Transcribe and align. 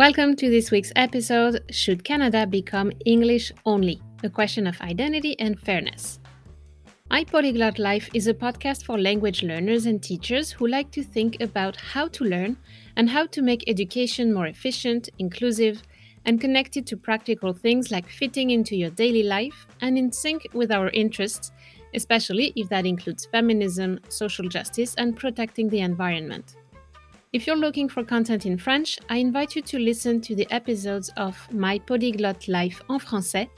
Welcome 0.00 0.34
to 0.36 0.48
this 0.48 0.70
week's 0.70 0.92
episode 0.96 1.62
Should 1.70 2.04
Canada 2.04 2.46
Become 2.46 2.90
English 3.04 3.52
Only? 3.66 4.00
A 4.24 4.30
question 4.30 4.66
of 4.66 4.80
identity 4.80 5.38
and 5.38 5.60
fairness. 5.60 6.20
My 7.10 7.22
Polyglot 7.22 7.78
Life 7.78 8.08
is 8.14 8.26
a 8.26 8.32
podcast 8.32 8.86
for 8.86 8.98
language 8.98 9.42
learners 9.42 9.84
and 9.84 10.02
teachers 10.02 10.50
who 10.50 10.68
like 10.68 10.90
to 10.92 11.02
think 11.02 11.42
about 11.42 11.76
how 11.76 12.08
to 12.08 12.24
learn 12.24 12.56
and 12.96 13.10
how 13.10 13.26
to 13.26 13.42
make 13.42 13.68
education 13.68 14.32
more 14.32 14.46
efficient, 14.46 15.10
inclusive, 15.18 15.82
and 16.24 16.40
connected 16.40 16.86
to 16.86 16.96
practical 16.96 17.52
things 17.52 17.90
like 17.90 18.08
fitting 18.08 18.48
into 18.48 18.76
your 18.76 18.88
daily 18.88 19.24
life 19.24 19.66
and 19.82 19.98
in 19.98 20.10
sync 20.10 20.46
with 20.54 20.72
our 20.72 20.88
interests, 20.94 21.52
especially 21.94 22.54
if 22.56 22.70
that 22.70 22.86
includes 22.86 23.26
feminism, 23.26 24.00
social 24.08 24.48
justice, 24.48 24.94
and 24.94 25.14
protecting 25.14 25.68
the 25.68 25.80
environment. 25.80 26.56
If 27.32 27.46
you're 27.46 27.54
looking 27.54 27.88
for 27.88 28.02
content 28.02 28.44
in 28.44 28.58
French, 28.58 28.98
I 29.08 29.18
invite 29.18 29.54
you 29.54 29.62
to 29.62 29.78
listen 29.78 30.20
to 30.22 30.34
the 30.34 30.50
episodes 30.50 31.10
of 31.16 31.36
My 31.52 31.78
Polyglot 31.78 32.48
Life 32.48 32.82
en 32.90 32.98
français. 32.98 33.48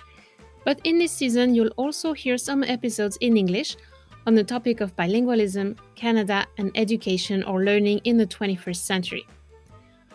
But 0.67 0.79
in 0.85 0.99
this 0.99 1.11
season, 1.11 1.55
you'll 1.55 1.73
also 1.79 2.13
hear 2.13 2.37
some 2.37 2.63
episodes 2.65 3.17
in 3.23 3.39
English 3.39 3.79
on 4.27 4.35
the 4.35 4.45
topic 4.45 4.83
of 4.83 4.95
bilingualism, 4.95 5.79
Canada, 5.95 6.45
and 6.59 6.71
education 6.75 7.43
or 7.45 7.65
learning 7.65 8.03
in 8.05 8.19
the 8.19 8.27
21st 8.27 8.77
century. 8.77 9.27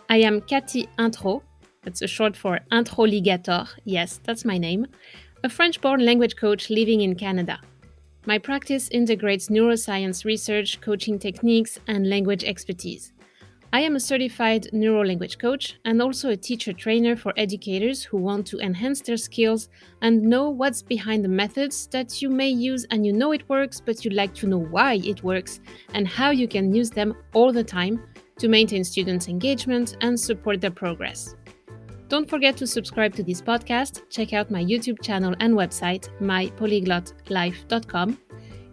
I 0.08 0.18
am 0.18 0.40
Cathy 0.42 0.88
Intro, 0.96 1.42
that's 1.82 2.02
a 2.02 2.06
short 2.06 2.36
for 2.36 2.60
Introligator, 2.70 3.68
yes, 3.84 4.20
that's 4.22 4.44
my 4.44 4.56
name, 4.56 4.86
a 5.42 5.48
French 5.48 5.80
born 5.80 6.04
language 6.04 6.36
coach 6.36 6.70
living 6.70 7.00
in 7.00 7.16
Canada. 7.16 7.58
My 8.24 8.38
practice 8.38 8.88
integrates 8.90 9.48
neuroscience 9.48 10.24
research, 10.24 10.80
coaching 10.80 11.18
techniques, 11.18 11.80
and 11.88 12.08
language 12.08 12.44
expertise. 12.44 13.12
I 13.70 13.80
am 13.80 13.96
a 13.96 14.00
certified 14.00 14.68
neuro 14.72 15.04
language 15.04 15.36
coach 15.38 15.78
and 15.84 16.00
also 16.00 16.30
a 16.30 16.36
teacher 16.36 16.72
trainer 16.72 17.16
for 17.16 17.34
educators 17.36 18.02
who 18.02 18.16
want 18.16 18.46
to 18.46 18.58
enhance 18.60 19.02
their 19.02 19.18
skills 19.18 19.68
and 20.00 20.22
know 20.22 20.48
what's 20.48 20.80
behind 20.80 21.22
the 21.22 21.28
methods 21.28 21.86
that 21.88 22.22
you 22.22 22.30
may 22.30 22.48
use. 22.48 22.86
And 22.90 23.04
you 23.04 23.12
know 23.12 23.32
it 23.32 23.46
works, 23.48 23.82
but 23.84 24.04
you'd 24.04 24.14
like 24.14 24.32
to 24.36 24.46
know 24.46 24.58
why 24.58 24.94
it 25.04 25.22
works 25.22 25.60
and 25.92 26.08
how 26.08 26.30
you 26.30 26.48
can 26.48 26.74
use 26.74 26.88
them 26.88 27.14
all 27.34 27.52
the 27.52 27.62
time 27.62 28.02
to 28.38 28.48
maintain 28.48 28.84
students' 28.84 29.28
engagement 29.28 29.98
and 30.00 30.18
support 30.18 30.62
their 30.62 30.70
progress. 30.70 31.36
Don't 32.08 32.30
forget 32.30 32.56
to 32.56 32.66
subscribe 32.66 33.14
to 33.16 33.22
this 33.22 33.42
podcast, 33.42 34.00
check 34.08 34.32
out 34.32 34.50
my 34.50 34.64
YouTube 34.64 35.02
channel 35.02 35.34
and 35.40 35.52
website, 35.52 36.08
mypolyglotlife.com 36.20 38.18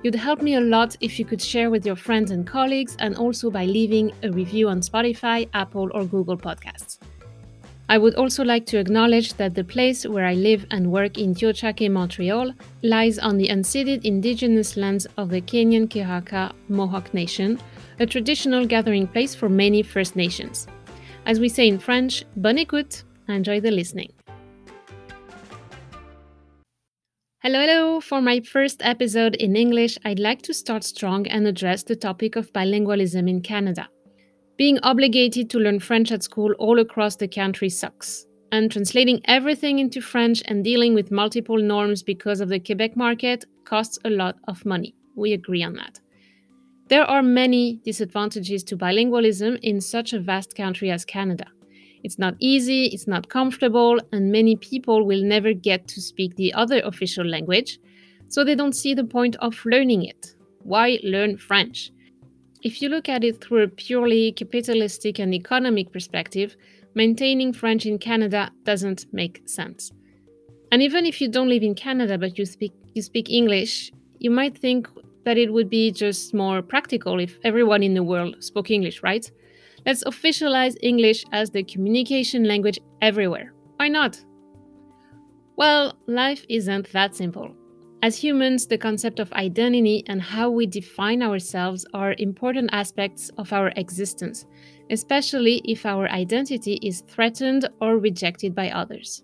You'd 0.06 0.14
help 0.14 0.44
me 0.44 0.53
a 0.53 0.61
lot 0.61 0.95
if 1.02 1.17
you 1.17 1.25
could 1.25 1.42
share 1.42 1.72
with 1.72 1.84
your 1.84 1.95
friends 1.95 2.30
and 2.30 2.45
colleagues 2.45 2.95
and 3.00 3.16
also 3.16 3.50
by 3.50 3.66
leaving 3.66 4.12
a 4.22 4.31
review 4.31 4.70
on 4.70 4.81
Spotify, 4.81 5.50
Apple, 5.56 5.89
or 5.95 6.06
Google 6.06 6.38
Podcasts. 6.38 7.00
I 7.89 7.97
would 7.97 8.14
also 8.14 8.44
like 8.44 8.67
to 8.67 8.78
acknowledge 8.78 9.34
that 9.38 9.56
the 9.56 9.64
place 9.64 10.06
where 10.06 10.28
I 10.28 10.36
live 10.36 10.67
and 10.70 10.92
work 10.92 11.17
in 11.17 11.34
Tiohtià:ke, 11.34 11.89
Montreal, 11.89 12.53
lies 12.84 13.17
on 13.17 13.38
the 13.38 13.47
unceded 13.47 14.06
indigenous 14.06 14.78
lands 14.78 15.08
of 15.17 15.31
the 15.31 15.42
Kanien'kehá:ka 15.42 16.53
Mohawk 16.69 17.12
Nation, 17.16 17.58
a 18.00 18.06
traditional 18.06 18.67
gathering 18.67 19.08
place 19.08 19.34
for 19.34 19.50
many 19.50 19.81
First 19.81 20.16
Nations. 20.16 20.67
As 21.25 21.40
we 21.40 21.50
say 21.50 21.67
in 21.67 21.80
French, 21.80 22.23
bonne 22.36 22.64
écoute, 22.64 23.06
enjoy 23.28 23.59
the 23.59 23.72
listening. 23.72 24.12
Hello, 27.46 27.60
hello! 27.60 28.02
For 28.02 28.24
my 28.24 28.40
first 28.40 28.82
episode 28.84 29.36
in 29.36 29.56
English, 29.56 30.00
I'd 30.04 30.18
like 30.18 30.42
to 30.42 30.52
start 30.52 30.84
strong 30.84 31.28
and 31.28 31.46
address 31.46 31.84
the 31.84 31.96
topic 31.96 32.36
of 32.36 32.52
bilingualism 32.52 33.30
in 33.30 33.42
Canada. 33.42 33.88
Being 34.58 34.80
obligated 34.80 35.52
to 35.52 35.60
learn 35.60 35.80
French 35.80 36.12
at 36.12 36.24
school 36.24 36.54
all 36.58 36.80
across 36.80 37.18
the 37.18 37.28
country 37.28 37.70
sucks, 37.70 38.26
and 38.52 38.72
translating 38.72 39.22
everything 39.26 39.78
into 39.78 40.02
French 40.02 40.42
and 40.46 40.64
dealing 40.64 40.96
with 40.96 41.12
multiple 41.12 41.60
norms 41.60 42.02
because 42.02 42.42
of 42.42 42.50
the 42.50 42.60
Quebec 42.60 42.98
market 42.98 43.46
costs 43.64 44.00
a 44.06 44.09
lot 44.09 44.38
of 44.48 44.66
money. 44.66 44.96
We 45.16 45.34
agree 45.34 45.62
on 45.62 45.75
that. 45.75 46.00
There 46.88 47.03
are 47.03 47.22
many 47.22 47.80
disadvantages 47.86 48.64
to 48.64 48.75
bilingualism 48.75 49.59
in 49.62 49.81
such 49.81 50.14
a 50.14 50.19
vast 50.19 50.56
country 50.56 50.90
as 50.90 51.06
Canada. 51.06 51.46
It's 52.06 52.20
not 52.20 52.36
easy, 52.40 52.86
it's 52.86 53.08
not 53.08 53.30
comfortable, 53.30 54.00
and 54.12 54.32
many 54.32 54.56
people 54.56 55.08
will 55.08 55.24
never 55.24 55.54
get 55.54 55.88
to 55.88 56.00
speak 56.00 56.36
the 56.36 56.54
other 56.54 56.80
official 56.82 57.26
language, 57.26 57.80
so 58.28 58.44
they 58.44 58.54
don't 58.54 58.76
see 58.76 58.94
the 58.94 59.04
point 59.04 59.36
of 59.38 59.66
learning 59.66 60.06
it. 60.06 60.36
Why 60.60 61.00
learn 61.04 61.38
French? 61.38 61.92
If 62.62 62.80
you 62.80 62.90
look 62.90 63.10
at 63.10 63.24
it 63.24 63.44
through 63.44 63.64
a 63.64 63.68
purely 63.68 64.34
capitalistic 64.34 65.18
and 65.18 65.34
economic 65.34 65.92
perspective, 65.92 66.56
maintaining 66.94 67.54
French 67.54 67.88
in 67.88 67.98
Canada 67.98 68.52
doesn't 68.64 69.08
make 69.12 69.42
sense. 69.46 69.92
And 70.72 70.84
even 70.84 71.08
if 71.08 71.20
you 71.20 71.28
don't 71.28 71.50
live 71.50 71.64
in 71.64 71.74
Canada 71.74 72.20
but 72.20 72.38
you 72.38 72.46
speak 72.46 72.74
you 72.94 73.02
speak 73.02 73.32
English, 73.32 73.92
you 74.20 74.30
might 74.30 74.56
think 74.58 74.88
that 75.24 75.38
it 75.38 75.52
would 75.52 75.70
be 75.70 75.92
just 75.92 76.36
more 76.36 76.62
practical 76.62 77.20
if 77.20 77.40
everyone 77.44 77.82
in 77.82 77.96
the 77.96 78.04
world 78.04 78.44
spoke 78.44 78.70
English, 78.70 79.02
right? 79.02 79.30
Let's 79.85 80.03
officialize 80.03 80.75
English 80.81 81.25
as 81.31 81.51
the 81.51 81.63
communication 81.63 82.44
language 82.44 82.79
everywhere. 83.01 83.53
Why 83.78 83.88
not? 83.88 84.19
Well, 85.57 85.97
life 86.07 86.44
isn't 86.50 86.91
that 86.91 87.16
simple. 87.16 87.56
As 88.01 88.18
humans, 88.18 88.68
the 88.68 88.78
concept 88.78 89.19
of 89.19 89.31
identity 89.34 90.03
and 90.07 90.22
how 90.22 90.50
we 90.50 90.66
define 90.66 91.24
ourselves 91.24 91.85
are 91.94 92.16
important 92.18 92.69
aspects 92.72 93.29
of 93.38 93.53
our 93.53 93.69
existence, 93.75 94.45
especially 94.90 95.62
if 95.66 95.85
our 95.85 96.07
identity 96.09 96.79
is 96.84 97.01
threatened 97.01 97.68
or 97.79 97.97
rejected 97.97 98.53
by 98.53 98.69
others. 98.69 99.24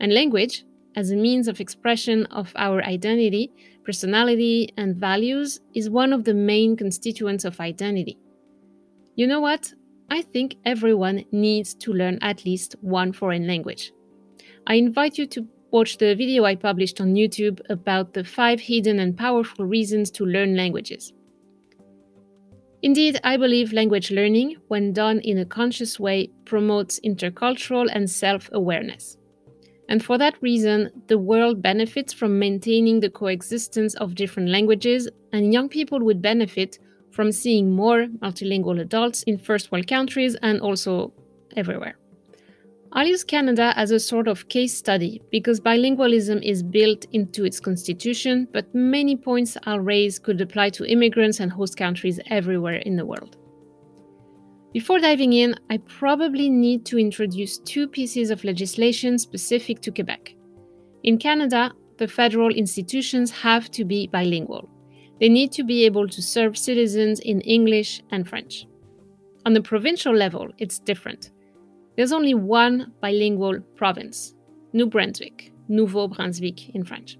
And 0.00 0.12
language, 0.12 0.64
as 0.96 1.10
a 1.10 1.16
means 1.16 1.48
of 1.48 1.60
expression 1.60 2.26
of 2.26 2.52
our 2.56 2.82
identity, 2.84 3.50
personality, 3.84 4.72
and 4.76 4.96
values, 4.96 5.60
is 5.74 5.88
one 5.88 6.12
of 6.12 6.24
the 6.24 6.34
main 6.34 6.76
constituents 6.76 7.44
of 7.44 7.60
identity. 7.60 8.18
You 9.18 9.26
know 9.26 9.40
what? 9.40 9.74
I 10.10 10.22
think 10.22 10.54
everyone 10.64 11.24
needs 11.32 11.74
to 11.74 11.92
learn 11.92 12.20
at 12.22 12.44
least 12.44 12.76
one 12.82 13.12
foreign 13.12 13.48
language. 13.48 13.90
I 14.68 14.74
invite 14.74 15.18
you 15.18 15.26
to 15.26 15.44
watch 15.72 15.98
the 15.98 16.14
video 16.14 16.44
I 16.44 16.54
published 16.54 17.00
on 17.00 17.16
YouTube 17.16 17.60
about 17.68 18.14
the 18.14 18.22
five 18.22 18.60
hidden 18.60 19.00
and 19.00 19.18
powerful 19.18 19.64
reasons 19.64 20.12
to 20.12 20.24
learn 20.24 20.54
languages. 20.54 21.12
Indeed, 22.82 23.18
I 23.24 23.36
believe 23.36 23.72
language 23.72 24.12
learning, 24.12 24.54
when 24.68 24.92
done 24.92 25.18
in 25.22 25.38
a 25.38 25.44
conscious 25.44 25.98
way, 25.98 26.30
promotes 26.44 27.00
intercultural 27.00 27.88
and 27.92 28.08
self 28.08 28.48
awareness. 28.52 29.16
And 29.88 30.00
for 30.00 30.16
that 30.18 30.40
reason, 30.40 30.92
the 31.08 31.18
world 31.18 31.60
benefits 31.60 32.12
from 32.12 32.38
maintaining 32.38 33.00
the 33.00 33.10
coexistence 33.10 33.96
of 33.96 34.14
different 34.14 34.50
languages, 34.50 35.08
and 35.32 35.52
young 35.52 35.68
people 35.68 35.98
would 36.04 36.22
benefit 36.22 36.78
from 37.10 37.32
seeing 37.32 37.70
more 37.70 38.06
multilingual 38.22 38.80
adults 38.80 39.22
in 39.24 39.38
first 39.38 39.72
world 39.72 39.86
countries 39.86 40.36
and 40.42 40.60
also 40.60 41.12
everywhere. 41.56 41.96
I'll 42.92 43.06
use 43.06 43.22
Canada 43.22 43.74
as 43.76 43.90
a 43.90 44.00
sort 44.00 44.28
of 44.28 44.48
case 44.48 44.74
study 44.74 45.20
because 45.30 45.60
bilingualism 45.60 46.42
is 46.42 46.62
built 46.62 47.04
into 47.12 47.44
its 47.44 47.60
constitution, 47.60 48.48
but 48.52 48.74
many 48.74 49.14
points 49.14 49.58
I'll 49.64 49.80
raise 49.80 50.18
could 50.18 50.40
apply 50.40 50.70
to 50.70 50.86
immigrants 50.86 51.40
and 51.40 51.52
host 51.52 51.76
countries 51.76 52.18
everywhere 52.30 52.76
in 52.76 52.96
the 52.96 53.04
world. 53.04 53.36
Before 54.72 54.98
diving 54.98 55.34
in, 55.34 55.54
I 55.70 55.78
probably 55.78 56.48
need 56.48 56.86
to 56.86 56.98
introduce 56.98 57.58
two 57.58 57.88
pieces 57.88 58.30
of 58.30 58.44
legislation 58.44 59.18
specific 59.18 59.80
to 59.82 59.90
Quebec. 59.90 60.34
In 61.02 61.18
Canada, 61.18 61.72
the 61.98 62.08
federal 62.08 62.54
institutions 62.54 63.30
have 63.30 63.70
to 63.72 63.84
be 63.84 64.06
bilingual. 64.06 64.68
They 65.20 65.28
need 65.28 65.52
to 65.52 65.64
be 65.64 65.84
able 65.84 66.08
to 66.08 66.22
serve 66.22 66.56
citizens 66.56 67.20
in 67.20 67.40
English 67.40 68.02
and 68.10 68.28
French. 68.28 68.66
On 69.46 69.52
the 69.52 69.62
provincial 69.62 70.14
level, 70.14 70.48
it's 70.58 70.78
different. 70.78 71.30
There's 71.96 72.12
only 72.12 72.34
one 72.34 72.92
bilingual 73.00 73.60
province, 73.76 74.34
New 74.72 74.86
Brunswick, 74.86 75.52
Nouveau 75.68 76.08
Brunswick 76.08 76.68
in 76.74 76.84
French, 76.84 77.18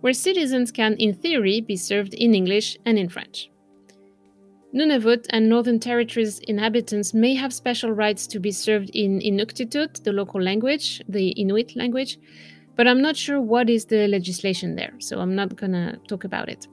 where 0.00 0.12
citizens 0.12 0.72
can, 0.72 0.94
in 0.94 1.12
theory, 1.12 1.60
be 1.60 1.76
served 1.76 2.14
in 2.14 2.34
English 2.34 2.78
and 2.86 2.98
in 2.98 3.08
French. 3.08 3.50
Nunavut 4.74 5.26
and 5.30 5.48
Northern 5.48 5.80
Territories 5.80 6.38
inhabitants 6.40 7.14
may 7.14 7.34
have 7.34 7.52
special 7.52 7.90
rights 7.90 8.26
to 8.26 8.38
be 8.38 8.52
served 8.52 8.90
in 8.94 9.18
Inuktitut, 9.20 10.04
the 10.04 10.12
local 10.12 10.40
language, 10.40 11.02
the 11.08 11.30
Inuit 11.30 11.74
language, 11.74 12.18
but 12.76 12.86
I'm 12.86 13.02
not 13.02 13.16
sure 13.16 13.40
what 13.40 13.68
is 13.68 13.86
the 13.86 14.06
legislation 14.08 14.76
there, 14.76 14.92
so 14.98 15.20
I'm 15.20 15.34
not 15.34 15.56
gonna 15.56 15.98
talk 16.06 16.24
about 16.24 16.48
it. 16.48 16.68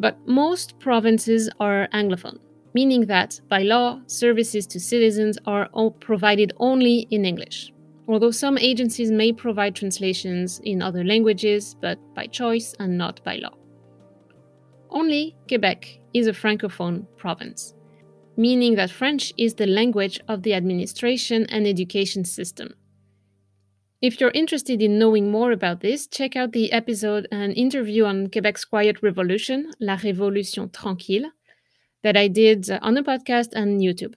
But 0.00 0.16
most 0.26 0.78
provinces 0.78 1.50
are 1.58 1.88
Anglophone, 1.92 2.38
meaning 2.72 3.06
that, 3.06 3.40
by 3.48 3.62
law, 3.64 4.00
services 4.06 4.64
to 4.68 4.78
citizens 4.78 5.38
are 5.44 5.68
provided 6.00 6.52
only 6.58 7.08
in 7.10 7.24
English. 7.24 7.72
Although 8.06 8.30
some 8.30 8.56
agencies 8.58 9.10
may 9.10 9.32
provide 9.32 9.74
translations 9.74 10.60
in 10.62 10.82
other 10.82 11.04
languages, 11.04 11.74
but 11.82 11.98
by 12.14 12.26
choice 12.26 12.74
and 12.78 12.96
not 12.96 13.22
by 13.24 13.36
law. 13.36 13.54
Only 14.88 15.34
Quebec 15.48 16.00
is 16.14 16.28
a 16.28 16.32
francophone 16.32 17.06
province. 17.16 17.74
meaning 18.38 18.76
that 18.76 18.90
French 18.90 19.34
is 19.36 19.54
the 19.54 19.66
language 19.66 20.20
of 20.28 20.44
the 20.44 20.54
administration 20.54 21.44
and 21.46 21.66
education 21.66 22.24
system. 22.24 22.72
If 24.00 24.20
you're 24.20 24.30
interested 24.30 24.80
in 24.80 24.96
knowing 24.96 25.28
more 25.28 25.50
about 25.50 25.80
this, 25.80 26.06
check 26.06 26.36
out 26.36 26.52
the 26.52 26.70
episode 26.70 27.26
and 27.32 27.52
interview 27.54 28.04
on 28.04 28.28
Quebec's 28.28 28.64
quiet 28.64 29.02
revolution, 29.02 29.72
La 29.80 29.96
Révolution 29.96 30.72
Tranquille, 30.72 31.32
that 32.04 32.16
I 32.16 32.28
did 32.28 32.70
on 32.80 32.94
the 32.94 33.02
podcast 33.02 33.48
and 33.54 33.80
YouTube. 33.80 34.14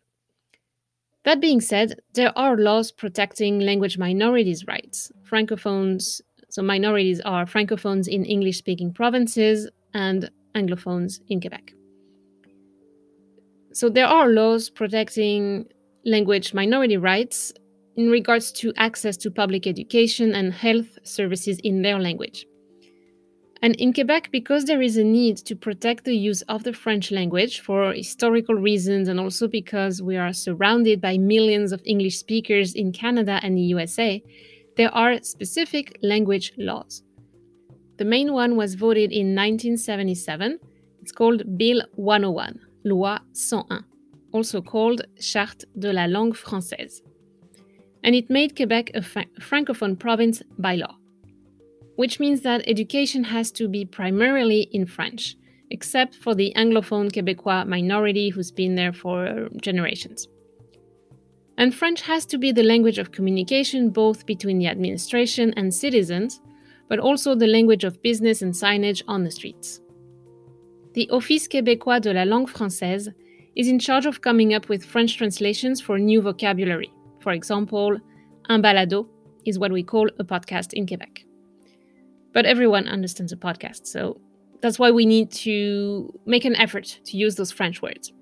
That 1.23 1.41
being 1.41 1.61
said, 1.61 1.99
there 2.13 2.37
are 2.37 2.57
laws 2.57 2.91
protecting 2.91 3.59
language 3.59 3.97
minorities' 3.97 4.67
rights. 4.67 5.11
Francophones, 5.27 6.21
so 6.49 6.61
minorities 6.61 7.19
are 7.21 7.47
francophones 7.47 8.07
in 8.07 8.23
English 8.23 8.59
speaking 8.59 8.93
provinces 8.93 9.67
and 9.95 10.29
anglophones 10.53 11.21
in 11.27 11.41
Quebec. 11.41 11.73
So 13.73 13.89
there 13.89 14.07
are 14.07 14.29
laws 14.29 14.69
protecting 14.69 15.65
language 16.05 16.53
minority 16.53 16.97
rights 16.97 17.51
in 17.95 18.09
regards 18.09 18.51
to 18.51 18.73
access 18.77 19.17
to 19.17 19.31
public 19.31 19.67
education 19.67 20.33
and 20.33 20.53
health 20.53 20.97
services 21.03 21.59
in 21.59 21.81
their 21.81 21.99
language. 21.99 22.45
And 23.63 23.75
in 23.75 23.93
Quebec, 23.93 24.29
because 24.31 24.65
there 24.65 24.81
is 24.81 24.97
a 24.97 25.03
need 25.03 25.37
to 25.37 25.55
protect 25.55 26.03
the 26.03 26.17
use 26.17 26.41
of 26.43 26.63
the 26.63 26.73
French 26.73 27.11
language 27.11 27.59
for 27.59 27.93
historical 27.93 28.55
reasons 28.55 29.07
and 29.07 29.19
also 29.19 29.47
because 29.47 30.01
we 30.01 30.17
are 30.17 30.33
surrounded 30.33 30.99
by 30.99 31.19
millions 31.19 31.71
of 31.71 31.81
English 31.85 32.17
speakers 32.17 32.73
in 32.73 32.91
Canada 32.91 33.39
and 33.43 33.55
the 33.55 33.61
USA, 33.61 34.23
there 34.77 34.93
are 34.95 35.21
specific 35.21 35.99
language 36.01 36.53
laws. 36.57 37.03
The 37.97 38.05
main 38.05 38.33
one 38.33 38.55
was 38.55 38.73
voted 38.73 39.11
in 39.11 39.35
1977. 39.35 40.57
It's 41.03 41.11
called 41.11 41.55
Bill 41.55 41.83
101, 41.95 42.59
Loi 42.85 42.97
101, 42.97 43.85
also 44.31 44.61
called 44.61 45.01
Charte 45.19 45.65
de 45.77 45.93
la 45.93 46.05
langue 46.05 46.33
française. 46.33 47.01
And 48.03 48.15
it 48.15 48.29
made 48.29 48.55
Quebec 48.55 48.91
a 48.93 49.01
francophone 49.01 49.97
province 49.97 50.41
by 50.57 50.75
law 50.75 50.95
which 52.01 52.19
means 52.19 52.41
that 52.41 52.63
education 52.67 53.23
has 53.23 53.51
to 53.51 53.67
be 53.67 53.85
primarily 53.85 54.61
in 54.71 54.87
French, 54.87 55.35
except 55.69 56.15
for 56.15 56.33
the 56.33 56.51
Anglophone 56.55 57.11
Quebecois 57.11 57.67
minority 57.67 58.29
who's 58.29 58.51
been 58.51 58.73
there 58.73 58.91
for 58.91 59.49
generations. 59.61 60.27
And 61.59 61.75
French 61.75 62.01
has 62.01 62.25
to 62.27 62.39
be 62.39 62.51
the 62.51 62.63
language 62.63 62.97
of 62.97 63.11
communication 63.11 63.91
both 63.91 64.25
between 64.25 64.57
the 64.57 64.65
administration 64.65 65.53
and 65.55 65.71
citizens, 65.71 66.41
but 66.89 66.97
also 66.97 67.35
the 67.35 67.45
language 67.45 67.83
of 67.83 68.01
business 68.01 68.41
and 68.41 68.51
signage 68.51 69.03
on 69.07 69.23
the 69.23 69.29
streets. 69.29 69.79
The 70.93 71.07
Office 71.11 71.47
québécois 71.47 72.01
de 72.01 72.13
la 72.13 72.23
langue 72.23 72.49
française 72.49 73.13
is 73.55 73.67
in 73.67 73.77
charge 73.77 74.07
of 74.07 74.21
coming 74.21 74.55
up 74.55 74.69
with 74.69 74.83
French 74.83 75.17
translations 75.17 75.79
for 75.79 75.99
new 75.99 76.21
vocabulary. 76.21 76.91
For 77.21 77.31
example, 77.31 77.97
un 78.49 78.61
balado 78.61 79.07
is 79.45 79.59
what 79.59 79.71
we 79.71 79.83
call 79.83 80.09
a 80.19 80.23
podcast 80.23 80.73
in 80.73 80.87
Quebec. 80.87 81.23
But 82.33 82.45
everyone 82.45 82.87
understands 82.87 83.31
a 83.31 83.37
podcast, 83.37 83.87
so 83.87 84.19
that's 84.61 84.79
why 84.79 84.91
we 84.91 85.05
need 85.05 85.31
to 85.31 86.13
make 86.25 86.45
an 86.45 86.55
effort 86.55 86.99
to 87.05 87.17
use 87.17 87.35
those 87.35 87.51
French 87.51 87.81
words. 87.81 88.13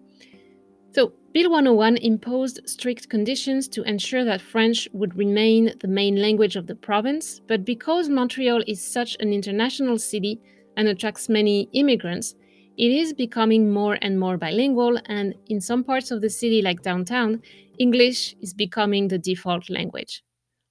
So, 0.96 1.14
Bill 1.34 1.52
101 1.52 1.98
imposed 1.98 2.62
strict 2.66 3.10
conditions 3.10 3.68
to 3.70 3.84
ensure 3.84 4.26
that 4.26 4.42
French 4.42 4.90
would 4.94 5.16
remain 5.16 5.74
the 5.80 5.88
main 5.88 6.16
language 6.16 6.56
of 6.56 6.66
the 6.66 6.76
province, 6.76 7.40
but 7.48 7.64
because 7.64 8.10
Montreal 8.10 8.64
is 8.66 8.84
such 8.84 9.16
an 9.20 9.32
international 9.32 10.00
city 10.00 10.42
and 10.76 10.88
attracts 10.88 11.30
many 11.30 11.70
immigrants, 11.74 12.34
it 12.80 12.92
is 12.92 13.14
becoming 13.14 13.72
more 13.72 13.98
and 14.02 14.20
more 14.20 14.38
bilingual, 14.38 15.00
and 15.06 15.36
in 15.48 15.62
some 15.62 15.84
parts 15.84 16.12
of 16.12 16.22
the 16.22 16.30
city, 16.32 16.62
like 16.64 16.82
downtown, 16.82 17.42
English 17.78 18.36
is 18.42 18.54
becoming 18.54 19.10
the 19.10 19.20
default 19.20 19.70
language. 19.70 20.24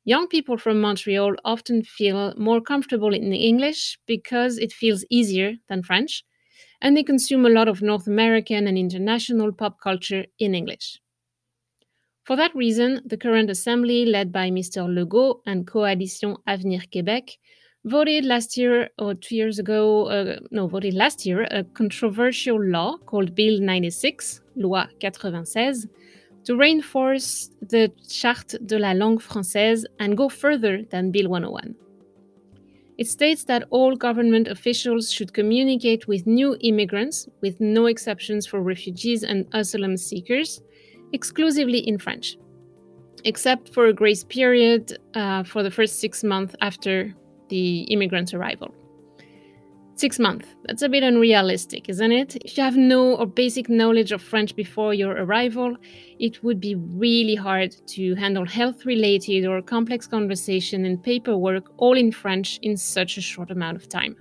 Young 0.04 0.28
people 0.28 0.58
from 0.58 0.80
Montreal 0.80 1.36
often 1.44 1.82
feel 1.82 2.34
more 2.36 2.60
comfortable 2.60 3.14
in 3.14 3.32
English 3.32 3.98
because 4.06 4.58
it 4.58 4.72
feels 4.72 5.04
easier 5.10 5.54
than 5.68 5.84
French, 5.84 6.24
and 6.82 6.96
they 6.96 7.04
consume 7.04 7.46
a 7.46 7.50
lot 7.58 7.68
of 7.68 7.82
North 7.82 8.06
American 8.08 8.66
and 8.68 8.78
international 8.78 9.52
pop 9.52 9.80
culture 9.80 10.26
in 10.38 10.54
English. 10.54 11.00
For 12.22 12.36
that 12.36 12.54
reason, 12.54 13.00
the 13.04 13.16
current 13.16 13.50
assembly, 13.50 14.06
led 14.06 14.30
by 14.30 14.50
Mr. 14.50 14.86
Legault 14.86 15.42
and 15.44 15.66
Coalition 15.66 16.36
Avenir 16.46 16.82
Québec, 16.92 17.38
voted 17.88 18.24
last 18.24 18.56
year 18.56 18.90
or 18.98 19.14
two 19.14 19.34
years 19.34 19.58
ago, 19.58 20.06
uh, 20.06 20.38
no, 20.50 20.66
voted 20.66 20.94
last 20.94 21.26
year 21.26 21.46
a 21.50 21.64
controversial 21.64 22.62
law 22.62 22.96
called 23.06 23.34
Bill 23.34 23.60
96, 23.60 24.40
Loi 24.56 24.84
96, 25.00 25.86
to 26.44 26.56
reinforce 26.56 27.50
the 27.60 27.90
Charte 28.08 28.54
de 28.66 28.78
la 28.78 28.92
langue 28.92 29.20
française 29.20 29.84
and 29.98 30.16
go 30.16 30.28
further 30.28 30.82
than 30.90 31.10
Bill 31.10 31.28
101. 31.28 31.74
It 32.98 33.06
states 33.06 33.44
that 33.44 33.64
all 33.70 33.94
government 33.94 34.48
officials 34.48 35.12
should 35.12 35.32
communicate 35.32 36.08
with 36.08 36.26
new 36.26 36.56
immigrants, 36.60 37.28
with 37.40 37.60
no 37.60 37.86
exceptions 37.86 38.46
for 38.46 38.60
refugees 38.60 39.22
and 39.22 39.46
asylum 39.52 39.96
seekers, 39.96 40.62
exclusively 41.12 41.78
in 41.78 41.98
French, 41.98 42.36
except 43.24 43.72
for 43.72 43.86
a 43.86 43.92
grace 43.92 44.24
period 44.24 44.98
uh, 45.14 45.44
for 45.44 45.62
the 45.62 45.70
first 45.70 46.00
six 46.00 46.24
months 46.24 46.56
after 46.60 47.14
the 47.48 47.80
immigrant's 47.82 48.34
arrival. 48.34 48.74
Six 49.96 50.20
months. 50.20 50.46
That's 50.64 50.82
a 50.82 50.88
bit 50.88 51.02
unrealistic, 51.02 51.88
isn't 51.88 52.12
it? 52.12 52.36
If 52.44 52.56
you 52.56 52.62
have 52.62 52.76
no 52.76 53.16
or 53.16 53.26
basic 53.26 53.68
knowledge 53.68 54.12
of 54.12 54.22
French 54.22 54.54
before 54.54 54.94
your 54.94 55.10
arrival, 55.10 55.76
it 56.20 56.44
would 56.44 56.60
be 56.60 56.76
really 56.76 57.34
hard 57.34 57.74
to 57.88 58.14
handle 58.14 58.46
health 58.46 58.86
related 58.86 59.44
or 59.44 59.60
complex 59.60 60.06
conversation 60.06 60.84
and 60.84 61.02
paperwork 61.02 61.72
all 61.78 61.96
in 61.96 62.12
French 62.12 62.60
in 62.62 62.76
such 62.76 63.16
a 63.16 63.20
short 63.20 63.50
amount 63.50 63.76
of 63.76 63.88
time. 63.88 64.14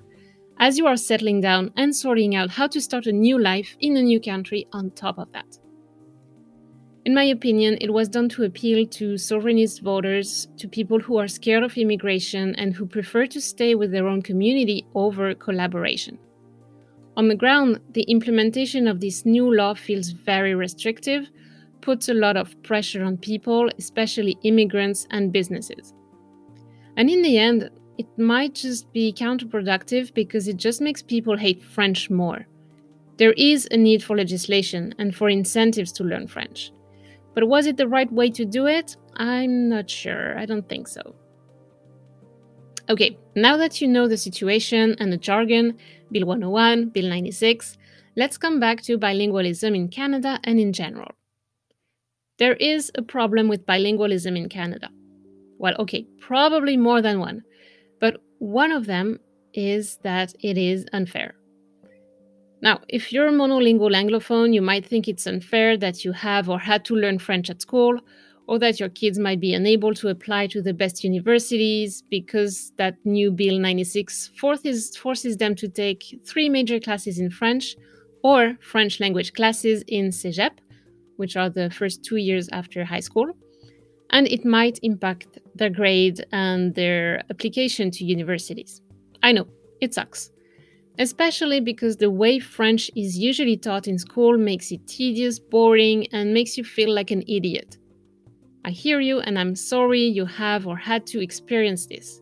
As 0.57 0.79
you 0.79 0.87
are 0.87 0.97
settling 0.97 1.41
down 1.41 1.71
and 1.77 1.95
sorting 1.95 2.35
out 2.35 2.49
how 2.49 2.65
to 2.65 2.81
start 2.81 3.05
a 3.05 3.11
new 3.11 3.37
life 3.37 3.77
in 3.79 3.97
a 3.97 4.01
new 4.01 4.19
country 4.19 4.67
on 4.73 4.89
top 4.91 5.19
of 5.19 5.31
that. 5.33 5.59
In 7.07 7.13
my 7.13 7.23
opinion, 7.23 7.77
it 7.79 7.93
was 7.93 8.09
done 8.09 8.27
to 8.27 8.43
appeal 8.43 8.85
to 8.85 9.13
sovereignist 9.13 9.81
voters, 9.81 10.49
to 10.57 10.67
people 10.67 10.99
who 10.99 11.15
are 11.15 11.29
scared 11.29 11.63
of 11.63 11.77
immigration 11.77 12.53
and 12.55 12.73
who 12.73 12.85
prefer 12.85 13.25
to 13.27 13.39
stay 13.39 13.75
with 13.75 13.93
their 13.93 14.09
own 14.09 14.21
community 14.21 14.85
over 14.93 15.33
collaboration. 15.33 16.19
On 17.15 17.29
the 17.29 17.35
ground, 17.43 17.79
the 17.93 18.03
implementation 18.09 18.89
of 18.89 18.99
this 18.99 19.25
new 19.25 19.55
law 19.55 19.73
feels 19.73 20.09
very 20.09 20.53
restrictive, 20.53 21.29
puts 21.79 22.09
a 22.09 22.13
lot 22.13 22.35
of 22.35 22.61
pressure 22.61 23.05
on 23.05 23.15
people, 23.15 23.69
especially 23.79 24.37
immigrants 24.43 25.07
and 25.09 25.31
businesses. 25.31 25.93
And 26.97 27.09
in 27.09 27.21
the 27.21 27.37
end, 27.37 27.69
it 27.97 28.07
might 28.17 28.53
just 28.53 28.91
be 28.91 29.13
counterproductive 29.13 30.13
because 30.13 30.49
it 30.49 30.57
just 30.57 30.81
makes 30.81 31.01
people 31.03 31.37
hate 31.37 31.63
French 31.63 32.09
more. 32.09 32.45
There 33.15 33.33
is 33.37 33.65
a 33.71 33.77
need 33.77 34.03
for 34.03 34.17
legislation 34.17 34.93
and 34.99 35.15
for 35.15 35.29
incentives 35.29 35.93
to 35.93 36.03
learn 36.03 36.27
French. 36.27 36.73
But 37.37 37.47
was 37.47 37.67
it 37.67 37.77
the 37.77 37.87
right 37.87 38.11
way 38.11 38.31
to 38.31 38.45
do 38.45 38.65
it? 38.65 38.97
I'm 39.15 39.69
not 39.69 39.91
sure. 39.91 40.35
I 40.39 40.47
don't 40.47 40.67
think 40.67 40.87
so. 40.87 41.13
Okay, 42.89 43.15
now 43.35 43.57
that 43.57 43.79
you 43.79 43.87
know 43.87 44.07
the 44.07 44.17
situation 44.17 44.95
and 44.97 45.13
the 45.13 45.17
jargon, 45.17 45.77
Bill 46.11 46.25
101, 46.25 46.89
Bill 46.89 47.07
96, 47.07 47.77
let's 48.15 48.39
come 48.39 48.59
back 48.59 48.81
to 48.81 48.97
bilingualism 48.97 49.75
in 49.75 49.87
Canada 49.87 50.39
and 50.45 50.59
in 50.59 50.73
general. 50.73 51.11
There 52.39 52.55
is 52.55 52.91
a 52.95 53.03
problem 53.03 53.49
with 53.49 53.67
bilingualism 53.67 54.35
in 54.35 54.49
Canada. 54.49 54.89
Well, 55.59 55.75
okay, 55.77 56.07
probably 56.19 56.75
more 56.75 57.03
than 57.03 57.19
one, 57.19 57.43
but 57.99 58.17
one 58.39 58.71
of 58.71 58.87
them 58.87 59.19
is 59.53 59.97
that 59.97 60.33
it 60.39 60.57
is 60.57 60.87
unfair. 60.91 61.36
Now, 62.61 62.81
if 62.89 63.13
you're 63.13 63.27
a 63.27 63.31
monolingual 63.31 63.95
Anglophone, 63.95 64.53
you 64.53 64.61
might 64.61 64.85
think 64.85 65.07
it's 65.07 65.27
unfair 65.27 65.77
that 65.77 66.03
you 66.03 66.11
have 66.11 66.49
or 66.49 66.57
had 66.57 66.83
to 66.85 66.95
learn 66.95 67.19
French 67.19 67.49
at 67.49 67.61
school, 67.61 67.99
or 68.47 68.57
that 68.59 68.79
your 68.79 68.89
kids 68.89 69.19
might 69.19 69.39
be 69.39 69.53
unable 69.53 69.93
to 69.93 70.07
apply 70.07 70.47
to 70.47 70.61
the 70.61 70.73
best 70.73 71.03
universities 71.03 72.01
because 72.09 72.71
that 72.77 72.95
new 73.05 73.29
Bill 73.29 73.59
96 73.59 74.31
forces, 74.39 74.95
forces 74.97 75.37
them 75.37 75.53
to 75.55 75.67
take 75.67 76.19
three 76.25 76.49
major 76.49 76.79
classes 76.79 77.19
in 77.19 77.29
French 77.29 77.75
or 78.23 78.57
French 78.61 78.99
language 78.99 79.33
classes 79.33 79.83
in 79.87 80.09
Cégep, 80.09 80.51
which 81.17 81.35
are 81.35 81.49
the 81.49 81.69
first 81.69 82.03
two 82.03 82.15
years 82.15 82.49
after 82.53 82.83
high 82.83 83.01
school. 83.01 83.27
And 84.09 84.27
it 84.29 84.45
might 84.45 84.79
impact 84.81 85.39
their 85.53 85.69
grade 85.69 86.25
and 86.31 86.73
their 86.73 87.23
application 87.29 87.91
to 87.91 88.05
universities. 88.05 88.81
I 89.21 89.33
know, 89.33 89.47
it 89.81 89.93
sucks 89.93 90.31
especially 90.99 91.59
because 91.59 91.97
the 91.97 92.09
way 92.09 92.39
French 92.39 92.91
is 92.95 93.17
usually 93.17 93.57
taught 93.57 93.87
in 93.87 93.97
school 93.97 94.37
makes 94.37 94.71
it 94.71 94.85
tedious, 94.87 95.39
boring, 95.39 96.07
and 96.13 96.33
makes 96.33 96.57
you 96.57 96.63
feel 96.63 96.93
like 96.93 97.11
an 97.11 97.23
idiot. 97.27 97.77
I 98.65 98.71
hear 98.71 98.99
you, 98.99 99.19
and 99.19 99.39
I'm 99.39 99.55
sorry 99.55 100.03
you 100.03 100.25
have 100.25 100.67
or 100.67 100.75
had 100.75 101.05
to 101.07 101.21
experience 101.21 101.85
this. 101.85 102.21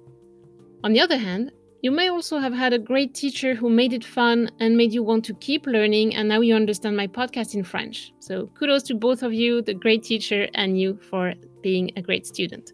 On 0.84 0.94
the 0.94 1.00
other 1.00 1.18
hand, 1.18 1.52
You 1.86 1.92
may 1.92 2.10
also 2.10 2.40
have 2.40 2.52
had 2.52 2.74
a 2.74 2.80
great 2.80 3.14
teacher 3.14 3.54
who 3.54 3.70
made 3.70 3.94
it 3.94 4.04
fun 4.04 4.50
and 4.60 4.76
made 4.76 4.92
you 4.92 5.04
want 5.04 5.24
to 5.26 5.36
keep 5.36 5.68
learning, 5.68 6.16
and 6.16 6.28
now 6.28 6.42
you 6.42 6.56
understand 6.56 6.98
my 6.98 7.06
podcast 7.06 7.54
in 7.54 7.64
French. 7.64 8.12
So, 8.18 8.48
kudos 8.58 8.82
to 8.88 8.96
both 8.96 9.22
of 9.22 9.36
you, 9.36 9.62
the 9.62 9.76
great 9.76 10.02
teacher, 10.02 10.48
and 10.56 10.82
you 10.82 10.98
for 11.12 11.36
being 11.62 11.92
a 11.96 12.02
great 12.02 12.26
student. 12.26 12.74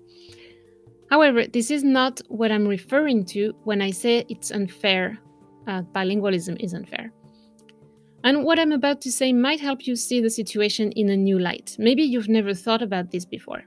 However, 1.09 1.45
this 1.45 1.71
is 1.71 1.83
not 1.83 2.21
what 2.29 2.53
I'm 2.53 2.65
referring 2.65 3.25
to 3.33 3.53
when 3.65 3.81
I 3.81 3.91
say 3.91 4.23
it's 4.29 4.49
unfair. 4.49 5.19
Uh, 5.67 5.81
bilingualism 5.93 6.57
isn't 6.59 6.89
fair. 6.89 7.11
And 8.23 8.43
what 8.43 8.59
I'm 8.59 8.71
about 8.71 9.01
to 9.01 9.11
say 9.11 9.33
might 9.33 9.59
help 9.59 9.87
you 9.87 9.95
see 9.95 10.21
the 10.21 10.29
situation 10.29 10.91
in 10.91 11.09
a 11.09 11.17
new 11.17 11.39
light. 11.39 11.75
Maybe 11.79 12.03
you've 12.03 12.29
never 12.29 12.53
thought 12.53 12.81
about 12.81 13.11
this 13.11 13.25
before. 13.25 13.63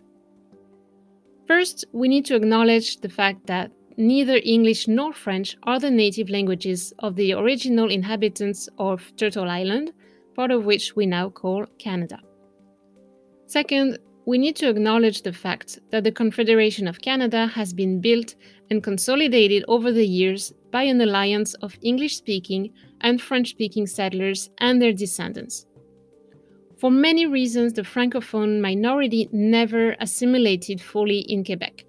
First, 1.46 1.84
we 1.92 2.08
need 2.08 2.24
to 2.26 2.36
acknowledge 2.36 3.00
the 3.00 3.08
fact 3.08 3.46
that 3.46 3.70
neither 3.96 4.40
English 4.44 4.88
nor 4.88 5.12
French 5.12 5.56
are 5.64 5.78
the 5.78 5.90
native 5.90 6.30
languages 6.30 6.92
of 7.00 7.16
the 7.16 7.32
original 7.32 7.90
inhabitants 7.90 8.68
of 8.78 9.12
Turtle 9.16 9.48
Island, 9.50 9.92
part 10.34 10.50
of 10.50 10.64
which 10.64 10.96
we 10.96 11.06
now 11.06 11.28
call 11.30 11.66
Canada. 11.78 12.20
Second, 13.46 13.98
we 14.26 14.38
need 14.38 14.56
to 14.56 14.68
acknowledge 14.68 15.22
the 15.22 15.32
fact 15.32 15.80
that 15.90 16.02
the 16.02 16.12
Confederation 16.12 16.88
of 16.88 17.00
Canada 17.00 17.46
has 17.48 17.74
been 17.74 18.00
built 18.00 18.36
and 18.70 18.82
consolidated 18.82 19.64
over 19.68 19.92
the 19.92 20.06
years 20.06 20.52
by 20.74 20.82
an 20.82 21.00
alliance 21.00 21.54
of 21.66 21.78
English 21.80 22.16
speaking 22.16 22.72
and 23.00 23.22
French 23.22 23.50
speaking 23.50 23.86
settlers 23.86 24.50
and 24.58 24.82
their 24.82 24.92
descendants. 24.92 25.66
For 26.76 26.90
many 26.90 27.24
reasons, 27.26 27.72
the 27.72 27.82
Francophone 27.82 28.60
minority 28.60 29.28
never 29.32 29.96
assimilated 30.00 30.80
fully 30.80 31.20
in 31.20 31.44
Quebec 31.44 31.84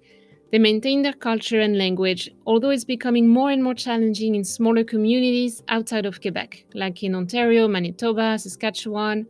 they 0.52 0.58
maintain 0.58 1.02
their 1.02 1.12
culture 1.12 1.60
and 1.60 1.76
language, 1.76 2.30
although 2.46 2.70
it's 2.70 2.84
becoming 2.84 3.28
more 3.28 3.50
and 3.50 3.62
more 3.62 3.74
challenging 3.74 4.36
in 4.36 4.44
smaller 4.44 4.84
communities 4.84 5.62
outside 5.68 6.06
of 6.06 6.20
Quebec, 6.20 6.64
like 6.74 7.02
in 7.02 7.14
Ontario, 7.14 7.66
Manitoba, 7.66 8.38
Saskatchewan, 8.38 9.26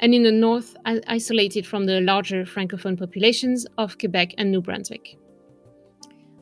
and 0.00 0.14
in 0.14 0.22
the 0.22 0.32
north, 0.32 0.74
isolated 1.06 1.66
from 1.66 1.84
the 1.84 2.00
larger 2.00 2.44
Francophone 2.44 2.98
populations 2.98 3.66
of 3.76 3.98
Quebec 3.98 4.34
and 4.38 4.50
New 4.50 4.62
Brunswick. 4.62 5.18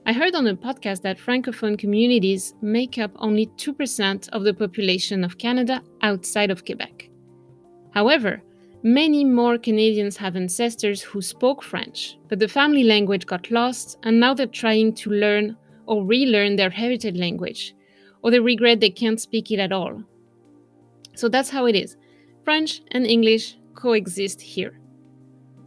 I 0.04 0.12
heard 0.12 0.35
on 0.35 0.47
a 0.47 0.56
podcast 0.56 1.02
that 1.02 1.18
Francophone 1.18 1.78
communities 1.78 2.54
make 2.61 2.99
up 2.99 3.12
only 3.16 3.47
2% 3.47 4.28
of 4.30 4.44
the 4.44 4.54
population 4.54 5.25
of 5.25 5.38
Canada 5.38 5.82
outside 6.02 6.50
of 6.50 6.64
Quebec. 6.64 7.09
However, 7.92 8.42
Many 8.85 9.25
more 9.25 9.59
Canadians 9.59 10.16
have 10.16 10.35
ancestors 10.35 11.02
who 11.02 11.23
spoke 11.23 11.62
French, 11.62 12.18
but 12.28 12.40
the 12.40 12.49
family 12.49 12.82
language 12.82 13.26
got 13.26 13.49
lost, 13.49 13.97
and 14.02 14.18
now 14.18 14.35
they're 14.35 14.49
trying 14.49 14.92
to 14.94 15.11
learn 15.11 15.56
or 15.87 16.04
relearn 16.04 16.56
their 16.56 16.71
heritage 16.71 17.16
language, 17.16 17.76
or 18.23 18.32
they 18.32 18.40
regret 18.40 18.80
they 18.80 18.90
can't 18.90 19.21
speak 19.21 19.52
it 19.52 19.61
at 19.61 19.71
all. 19.71 20.02
So 21.14 21.28
that's 21.28 21.49
how 21.49 21.66
it 21.66 21.76
is. 21.76 21.97
French 22.42 22.82
and 22.90 23.06
English 23.06 23.56
coexist 23.76 24.40
here. 24.40 24.80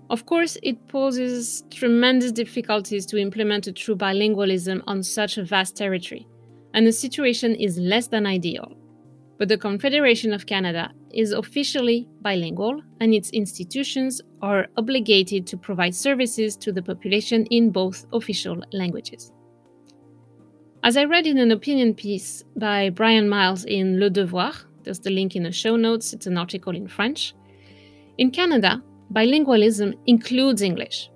Of 0.10 0.26
course, 0.28 0.58
it 0.62 0.88
poses 0.88 1.64
tremendous 1.72 2.32
difficulties 2.32 3.06
to 3.08 3.18
implement 3.18 3.68
a 3.68 3.72
true 3.72 3.96
bilingualism 3.96 4.82
on 4.86 5.02
such 5.02 5.38
a 5.38 5.44
vast 5.44 5.76
territory, 5.76 6.28
and 6.74 6.86
the 6.86 6.92
situation 6.92 7.56
is 7.56 7.78
less 7.80 8.08
than 8.08 8.28
ideal. 8.28 8.72
But 9.38 9.50
the 9.50 9.58
Confederation 9.58 10.32
of 10.32 10.46
Canada 10.46 10.92
is 11.12 11.32
officially 11.32 12.08
bilingual 12.22 12.82
and 13.02 13.14
its 13.14 13.30
institutions 13.32 14.22
are 14.42 14.68
obligated 14.78 15.46
to 15.48 15.58
provide 15.58 15.94
services 15.96 16.56
to 16.58 16.72
the 16.72 16.82
population 16.82 17.46
in 17.48 17.70
both 17.70 18.06
official 18.14 18.64
languages. 18.72 19.32
As 20.84 20.98
I 20.98 21.06
read 21.06 21.26
in 21.26 21.40
an 21.40 21.52
opinion 21.52 21.96
piece 21.96 22.44
by 22.56 22.92
Brian 22.92 23.28
Myles 23.28 23.66
in 23.66 24.00
Le 24.00 24.10
Devoir, 24.10 24.54
there's 24.84 25.00
the 25.00 25.10
link 25.10 25.36
in 25.36 25.44
the 25.44 25.52
show 25.52 25.76
notes, 25.76 26.14
it's 26.14 26.28
an 26.28 26.38
article 26.38 26.76
in 26.76 26.88
French. 26.88 27.34
In 28.18 28.30
Canada, 28.30 28.82
bilingualism 29.14 29.96
includes 30.06 30.62
English. 30.62 31.10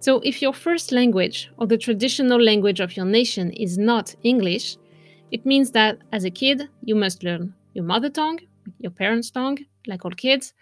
So 0.00 0.20
if 0.24 0.42
your 0.42 0.52
first 0.52 0.90
language 0.90 1.50
or 1.58 1.66
the 1.66 1.78
traditional 1.78 2.42
language 2.42 2.80
of 2.80 2.96
your 2.96 3.06
nation 3.06 3.52
is 3.52 3.78
not 3.78 4.14
English, 4.22 4.76
it 5.30 5.46
means 5.46 5.70
that 5.72 5.98
as 6.12 6.24
a 6.24 6.30
kid, 6.30 6.68
you 6.82 6.94
must 6.94 7.22
learn 7.22 7.54
your 7.74 7.84
mother 7.84 8.10
tongue, 8.10 8.40
your 8.78 8.90
parents' 8.90 9.30
tongue, 9.30 9.58
like 9.86 10.04
all 10.04 10.10
kids, 10.10 10.54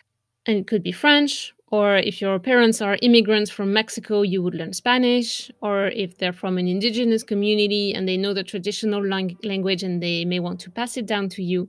and 0.47 0.57
it 0.57 0.67
could 0.67 0.83
be 0.83 0.93
French, 0.93 1.55
or 1.71 1.97
if 1.97 2.21
your 2.21 2.39
parents 2.39 2.83
are 2.83 2.99
immigrants 3.01 3.51
from 3.51 3.73
Mexico, 3.73 4.23
you 4.23 4.43
would 4.43 4.55
learn 4.55 4.73
Spanish, 4.73 5.51
or 5.63 5.87
if 5.89 6.19
they're 6.19 6.33
from 6.33 6.59
an 6.59 6.67
indigenous 6.67 7.23
community 7.23 7.95
and 7.95 8.09
they 8.09 8.17
know 8.17 8.35
the 8.35 8.45
traditional 8.45 9.05
lang- 9.05 9.39
language 9.45 9.83
and 9.83 10.03
they 10.03 10.25
may 10.25 10.41
want 10.41 10.61
to 10.61 10.71
pass 10.71 10.97
it 10.97 11.07
down 11.07 11.29
to 11.29 11.43
you, 11.43 11.69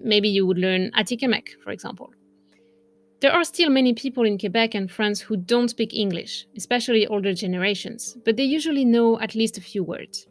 maybe 0.00 0.28
you 0.28 0.46
would 0.46 0.58
learn 0.58 0.90
Atikamekw, 0.92 1.48
for 1.62 1.70
example. 1.70 2.12
There 3.22 3.32
are 3.32 3.44
still 3.44 3.70
many 3.70 3.94
people 3.94 4.24
in 4.24 4.36
Quebec 4.36 4.74
and 4.74 4.90
France 4.90 5.20
who 5.20 5.36
don't 5.36 5.68
speak 5.68 5.94
English, 5.94 6.44
especially 6.56 7.06
older 7.06 7.32
generations, 7.32 8.16
but 8.24 8.36
they 8.36 8.42
usually 8.42 8.84
know 8.84 9.20
at 9.20 9.36
least 9.36 9.56
a 9.56 9.60
few 9.60 9.84
words. 9.84 10.26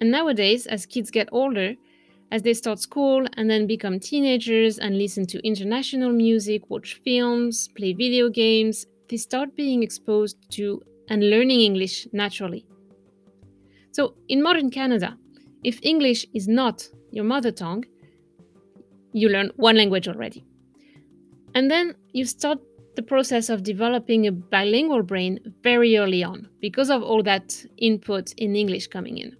And 0.00 0.10
nowadays, 0.10 0.66
as 0.66 0.84
kids 0.84 1.12
get 1.12 1.28
older, 1.30 1.76
as 2.32 2.42
they 2.42 2.54
start 2.54 2.80
school 2.80 3.24
and 3.36 3.48
then 3.48 3.68
become 3.68 4.00
teenagers 4.00 4.80
and 4.80 4.98
listen 4.98 5.26
to 5.26 5.46
international 5.46 6.10
music, 6.10 6.68
watch 6.70 7.00
films, 7.04 7.68
play 7.68 7.92
video 7.92 8.28
games, 8.28 8.86
they 9.08 9.16
start 9.16 9.54
being 9.54 9.84
exposed 9.84 10.38
to 10.54 10.82
and 11.08 11.30
learning 11.30 11.60
English 11.60 12.08
naturally. 12.12 12.66
So, 13.92 14.16
in 14.28 14.42
modern 14.42 14.70
Canada, 14.70 15.16
if 15.62 15.78
English 15.84 16.26
is 16.34 16.48
not 16.48 16.88
your 17.12 17.24
mother 17.24 17.52
tongue, 17.52 17.84
you 19.12 19.28
learn 19.28 19.52
one 19.54 19.76
language 19.76 20.08
already. 20.08 20.44
And 21.54 21.70
then 21.70 21.94
you 22.12 22.24
start 22.24 22.58
the 22.96 23.02
process 23.02 23.48
of 23.48 23.62
developing 23.62 24.26
a 24.26 24.32
bilingual 24.32 25.02
brain 25.02 25.38
very 25.62 25.96
early 25.96 26.24
on 26.24 26.48
because 26.60 26.90
of 26.90 27.02
all 27.02 27.22
that 27.22 27.64
input 27.76 28.32
in 28.36 28.56
English 28.56 28.88
coming 28.88 29.18
in. 29.18 29.36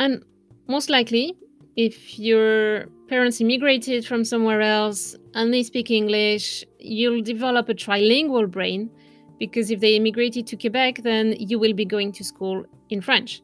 And 0.00 0.24
most 0.68 0.88
likely, 0.88 1.36
if 1.76 2.18
your 2.18 2.86
parents 3.08 3.40
immigrated 3.40 4.06
from 4.06 4.24
somewhere 4.24 4.62
else 4.62 5.14
and 5.34 5.52
they 5.52 5.62
speak 5.62 5.90
English, 5.90 6.64
you'll 6.78 7.22
develop 7.22 7.68
a 7.68 7.74
trilingual 7.74 8.50
brain 8.50 8.90
because 9.38 9.70
if 9.70 9.80
they 9.80 9.96
immigrated 9.96 10.46
to 10.46 10.56
Quebec, 10.56 11.02
then 11.02 11.34
you 11.38 11.58
will 11.58 11.74
be 11.74 11.84
going 11.84 12.12
to 12.12 12.24
school 12.24 12.64
in 12.88 13.00
French. 13.00 13.42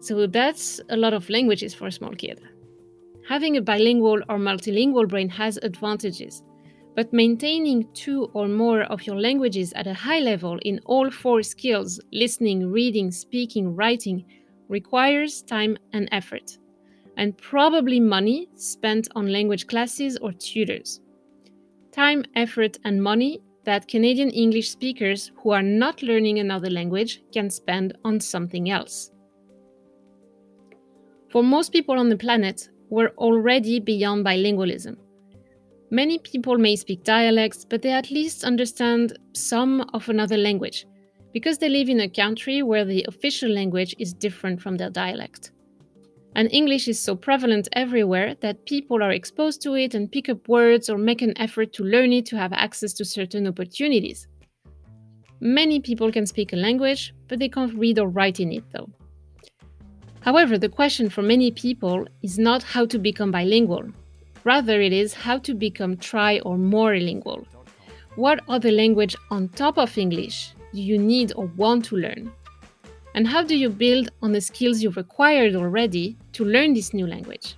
So 0.00 0.26
that's 0.26 0.80
a 0.90 0.96
lot 0.96 1.12
of 1.12 1.28
languages 1.28 1.74
for 1.74 1.86
a 1.88 1.92
small 1.92 2.12
kid. 2.12 2.40
Having 3.28 3.58
a 3.58 3.60
bilingual 3.60 4.22
or 4.30 4.38
multilingual 4.38 5.06
brain 5.06 5.28
has 5.28 5.58
advantages, 5.58 6.42
but 6.96 7.12
maintaining 7.12 7.86
two 7.92 8.30
or 8.32 8.48
more 8.48 8.84
of 8.84 9.02
your 9.02 9.20
languages 9.20 9.70
at 9.74 9.86
a 9.86 9.92
high 9.92 10.20
level 10.20 10.58
in 10.62 10.80
all 10.86 11.10
four 11.10 11.42
skills 11.42 12.00
listening, 12.10 12.72
reading, 12.72 13.10
speaking, 13.10 13.76
writing 13.76 14.24
requires 14.70 15.42
time 15.42 15.76
and 15.92 16.08
effort, 16.10 16.56
and 17.18 17.36
probably 17.36 18.00
money 18.00 18.48
spent 18.54 19.08
on 19.14 19.30
language 19.30 19.66
classes 19.66 20.16
or 20.22 20.32
tutors. 20.32 21.00
Time, 21.92 22.24
effort, 22.34 22.78
and 22.84 23.02
money 23.02 23.42
that 23.64 23.88
Canadian 23.88 24.30
English 24.30 24.70
speakers 24.70 25.32
who 25.42 25.50
are 25.50 25.62
not 25.62 26.02
learning 26.02 26.38
another 26.38 26.70
language 26.70 27.22
can 27.30 27.50
spend 27.50 27.92
on 28.06 28.20
something 28.20 28.70
else. 28.70 29.10
For 31.28 31.42
most 31.42 31.72
people 31.72 31.98
on 31.98 32.08
the 32.08 32.16
planet, 32.16 32.70
we're 32.90 33.12
already 33.18 33.80
beyond 33.80 34.24
bilingualism. 34.24 34.96
Many 35.90 36.18
people 36.18 36.58
may 36.58 36.76
speak 36.76 37.04
dialects, 37.04 37.64
but 37.64 37.82
they 37.82 37.92
at 37.92 38.10
least 38.10 38.44
understand 38.44 39.18
some 39.32 39.80
of 39.94 40.08
another 40.08 40.36
language 40.36 40.86
because 41.32 41.58
they 41.58 41.68
live 41.68 41.88
in 41.88 42.00
a 42.00 42.08
country 42.08 42.62
where 42.62 42.84
the 42.84 43.04
official 43.08 43.50
language 43.50 43.94
is 43.98 44.12
different 44.12 44.60
from 44.60 44.76
their 44.76 44.90
dialect. 44.90 45.52
And 46.34 46.52
English 46.52 46.88
is 46.88 47.00
so 47.00 47.16
prevalent 47.16 47.68
everywhere 47.72 48.34
that 48.40 48.66
people 48.66 49.02
are 49.02 49.12
exposed 49.12 49.62
to 49.62 49.74
it 49.74 49.94
and 49.94 50.12
pick 50.12 50.28
up 50.28 50.46
words 50.46 50.90
or 50.90 50.98
make 50.98 51.22
an 51.22 51.36
effort 51.38 51.72
to 51.74 51.84
learn 51.84 52.12
it 52.12 52.26
to 52.26 52.36
have 52.36 52.52
access 52.52 52.92
to 52.94 53.04
certain 53.04 53.46
opportunities. 53.46 54.28
Many 55.40 55.80
people 55.80 56.12
can 56.12 56.26
speak 56.26 56.52
a 56.52 56.56
language, 56.56 57.14
but 57.28 57.38
they 57.38 57.48
can't 57.48 57.74
read 57.74 57.98
or 57.98 58.08
write 58.08 58.40
in 58.40 58.52
it 58.52 58.64
though. 58.72 58.90
However, 60.20 60.58
the 60.58 60.68
question 60.68 61.08
for 61.08 61.22
many 61.22 61.50
people 61.50 62.06
is 62.22 62.38
not 62.38 62.62
how 62.62 62.86
to 62.86 62.98
become 62.98 63.30
bilingual. 63.30 63.84
Rather, 64.44 64.80
it 64.80 64.92
is 64.92 65.14
how 65.14 65.38
to 65.38 65.54
become 65.54 65.96
tri 65.96 66.40
or 66.40 66.58
more 66.58 66.96
lingual. 66.96 67.46
What 68.16 68.40
other 68.48 68.70
language 68.70 69.14
on 69.30 69.48
top 69.50 69.78
of 69.78 69.96
English 69.96 70.52
do 70.74 70.80
you 70.82 70.98
need 70.98 71.32
or 71.36 71.46
want 71.56 71.84
to 71.86 71.96
learn? 71.96 72.32
And 73.14 73.26
how 73.26 73.42
do 73.42 73.56
you 73.56 73.70
build 73.70 74.10
on 74.22 74.32
the 74.32 74.40
skills 74.40 74.82
you've 74.82 74.98
acquired 74.98 75.54
already 75.54 76.16
to 76.32 76.44
learn 76.44 76.74
this 76.74 76.92
new 76.92 77.06
language? 77.06 77.56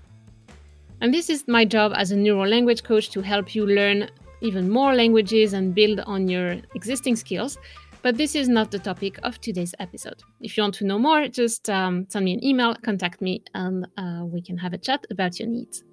And 1.01 1.15
this 1.15 1.31
is 1.31 1.49
my 1.49 1.65
job 1.65 1.93
as 1.97 2.13
a 2.13 2.17
neuro 2.17 2.47
language 2.47 2.83
coach 2.83 3.11
to 3.11 3.23
help 3.23 3.55
you 3.55 3.67
learn 3.67 4.11
even 4.43 4.71
more 4.71 4.95
languages 4.95 5.53
and 5.53 5.75
build 5.75 6.01
on 6.01 6.29
your 6.29 6.57
existing 6.75 7.17
skills. 7.17 7.59
But 8.03 8.17
this 8.17 8.35
is 8.35 8.49
not 8.49 8.71
the 8.71 8.79
topic 8.79 9.19
of 9.23 9.41
today's 9.41 9.75
episode. 9.79 10.23
If 10.41 10.57
you 10.57 10.63
want 10.63 10.75
to 10.77 10.87
know 10.87 10.99
more, 10.99 11.29
just 11.29 11.69
um, 11.69 12.07
send 12.09 12.25
me 12.25 12.33
an 12.33 12.43
email, 12.43 12.75
contact 12.83 13.21
me, 13.21 13.43
and 13.55 13.87
uh, 13.99 14.25
we 14.25 14.41
can 14.41 14.57
have 14.57 14.73
a 14.73 14.79
chat 14.79 15.07
about 15.11 15.39
your 15.39 15.49
needs. 15.49 15.85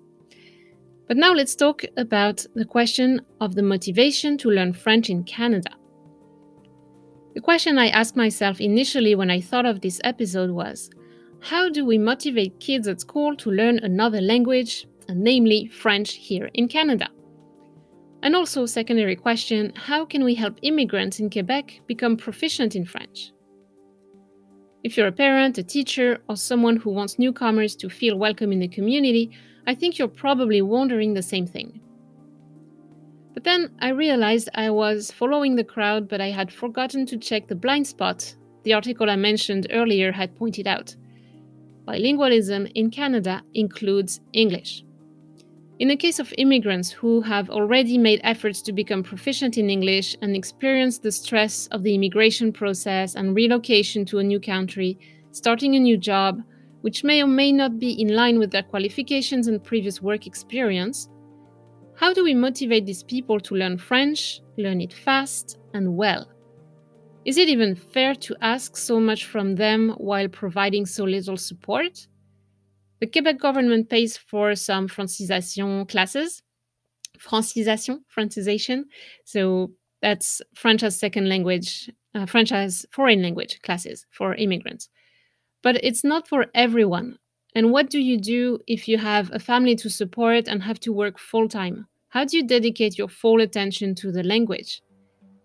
But 1.07 1.17
now 1.17 1.33
let's 1.33 1.55
talk 1.55 1.83
about 1.97 2.45
the 2.55 2.65
question 2.65 3.21
of 3.41 3.55
the 3.55 3.63
motivation 3.63 4.37
to 4.39 4.49
learn 4.49 4.71
French 4.73 5.09
in 5.09 5.23
Canada. 5.25 5.71
The 7.35 7.41
question 7.41 7.77
I 7.77 7.89
asked 7.89 8.15
myself 8.15 8.61
initially 8.61 9.13
when 9.13 9.29
I 9.29 9.41
thought 9.41 9.65
of 9.65 9.81
this 9.81 9.99
episode 10.03 10.51
was 10.51 10.89
how 11.41 11.69
do 11.69 11.85
we 11.85 11.97
motivate 11.97 12.59
kids 12.59 12.87
at 12.87 13.01
school 13.01 13.35
to 13.37 13.51
learn 13.51 13.79
another 13.79 14.21
language, 14.21 14.87
namely 15.09 15.67
French, 15.67 16.13
here 16.13 16.49
in 16.53 16.67
Canada? 16.67 17.09
And 18.27 18.35
also, 18.35 18.65
secondary 18.65 19.15
question 19.15 19.71
how 19.73 20.03
can 20.03 20.25
we 20.25 20.35
help 20.35 20.59
immigrants 20.61 21.21
in 21.21 21.29
Quebec 21.29 21.79
become 21.87 22.17
proficient 22.17 22.75
in 22.75 22.83
French? 22.83 23.31
If 24.83 24.97
you're 24.97 25.07
a 25.07 25.13
parent, 25.13 25.57
a 25.57 25.63
teacher, 25.63 26.19
or 26.27 26.35
someone 26.35 26.75
who 26.75 26.89
wants 26.89 27.17
newcomers 27.17 27.73
to 27.77 27.89
feel 27.89 28.17
welcome 28.17 28.51
in 28.51 28.59
the 28.59 28.67
community, 28.67 29.31
I 29.65 29.75
think 29.75 29.97
you're 29.97 30.09
probably 30.09 30.61
wondering 30.61 31.13
the 31.13 31.23
same 31.23 31.47
thing. 31.47 31.79
But 33.33 33.45
then 33.45 33.71
I 33.79 33.91
realized 33.91 34.49
I 34.53 34.71
was 34.71 35.09
following 35.09 35.55
the 35.55 35.63
crowd, 35.63 36.09
but 36.09 36.19
I 36.19 36.31
had 36.31 36.51
forgotten 36.51 37.05
to 37.05 37.17
check 37.17 37.47
the 37.47 37.55
blind 37.55 37.87
spot 37.87 38.35
the 38.63 38.73
article 38.73 39.09
I 39.09 39.15
mentioned 39.15 39.67
earlier 39.71 40.11
had 40.11 40.35
pointed 40.35 40.67
out. 40.67 40.93
Bilingualism 41.85 42.69
in 42.75 42.91
Canada 42.91 43.41
includes 43.53 44.19
English. 44.33 44.83
In 45.79 45.89
the 45.89 45.95
case 45.95 46.17
of 46.17 46.33
immigrants 46.39 46.89
who 46.89 47.21
have 47.21 47.51
already 47.51 47.99
made 47.99 48.19
efforts 48.23 48.63
to 48.63 48.73
become 48.73 49.03
proficient 49.03 49.59
in 49.59 49.69
English 49.69 50.17
and 50.23 50.35
experienced 50.35 51.03
the 51.03 51.11
stress 51.11 51.67
of 51.67 51.83
the 51.83 51.93
immigration 51.93 52.51
process 52.51 53.13
and 53.13 53.35
relocation 53.35 54.03
to 54.05 54.17
a 54.17 54.23
new 54.23 54.39
country, 54.39 54.97
starting 55.31 55.75
a 55.75 55.79
new 55.79 55.95
job, 55.95 56.41
which 56.81 57.03
may 57.03 57.21
or 57.21 57.27
may 57.27 57.51
not 57.51 57.77
be 57.77 57.91
in 58.01 58.15
line 58.15 58.39
with 58.39 58.49
their 58.49 58.63
qualifications 58.63 59.47
and 59.47 59.63
previous 59.63 60.01
work 60.01 60.25
experience, 60.25 61.09
how 61.95 62.11
do 62.11 62.23
we 62.23 62.33
motivate 62.33 62.87
these 62.87 63.03
people 63.03 63.39
to 63.41 63.53
learn 63.53 63.77
French, 63.77 64.41
learn 64.57 64.81
it 64.81 64.93
fast 64.93 65.59
and 65.75 65.95
well? 65.95 66.27
Is 67.23 67.37
it 67.37 67.49
even 67.49 67.75
fair 67.75 68.15
to 68.15 68.35
ask 68.41 68.75
so 68.77 68.99
much 68.99 69.25
from 69.25 69.53
them 69.53 69.93
while 69.97 70.27
providing 70.27 70.87
so 70.87 71.03
little 71.03 71.37
support? 71.37 72.07
The 72.99 73.07
Quebec 73.07 73.39
government 73.39 73.89
pays 73.89 74.17
for 74.17 74.55
some 74.55 74.87
francisation 74.87 75.87
classes. 75.87 76.41
Francisation, 77.19 77.99
francisation. 78.15 78.83
So 79.23 79.71
that's 80.01 80.41
French 80.55 80.83
as 80.83 80.99
second 80.99 81.29
language, 81.29 81.91
uh, 82.15 82.25
French 82.25 82.51
as 82.51 82.85
foreign 82.91 83.21
language 83.21 83.61
classes 83.61 84.05
for 84.11 84.35
immigrants. 84.35 84.89
But 85.63 85.83
it's 85.83 86.03
not 86.03 86.27
for 86.27 86.47
everyone. 86.53 87.17
And 87.55 87.71
what 87.71 87.89
do 87.89 87.99
you 87.99 88.19
do 88.19 88.59
if 88.67 88.87
you 88.87 88.97
have 88.97 89.31
a 89.33 89.39
family 89.39 89.75
to 89.77 89.89
support 89.89 90.47
and 90.47 90.61
have 90.63 90.79
to 90.81 90.93
work 90.93 91.17
full 91.17 91.47
time? 91.47 91.87
How 92.09 92.25
do 92.25 92.37
you 92.37 92.43
dedicate 92.45 92.97
your 92.97 93.09
full 93.09 93.41
attention 93.41 93.95
to 93.95 94.11
the 94.11 94.23
language? 94.23 94.81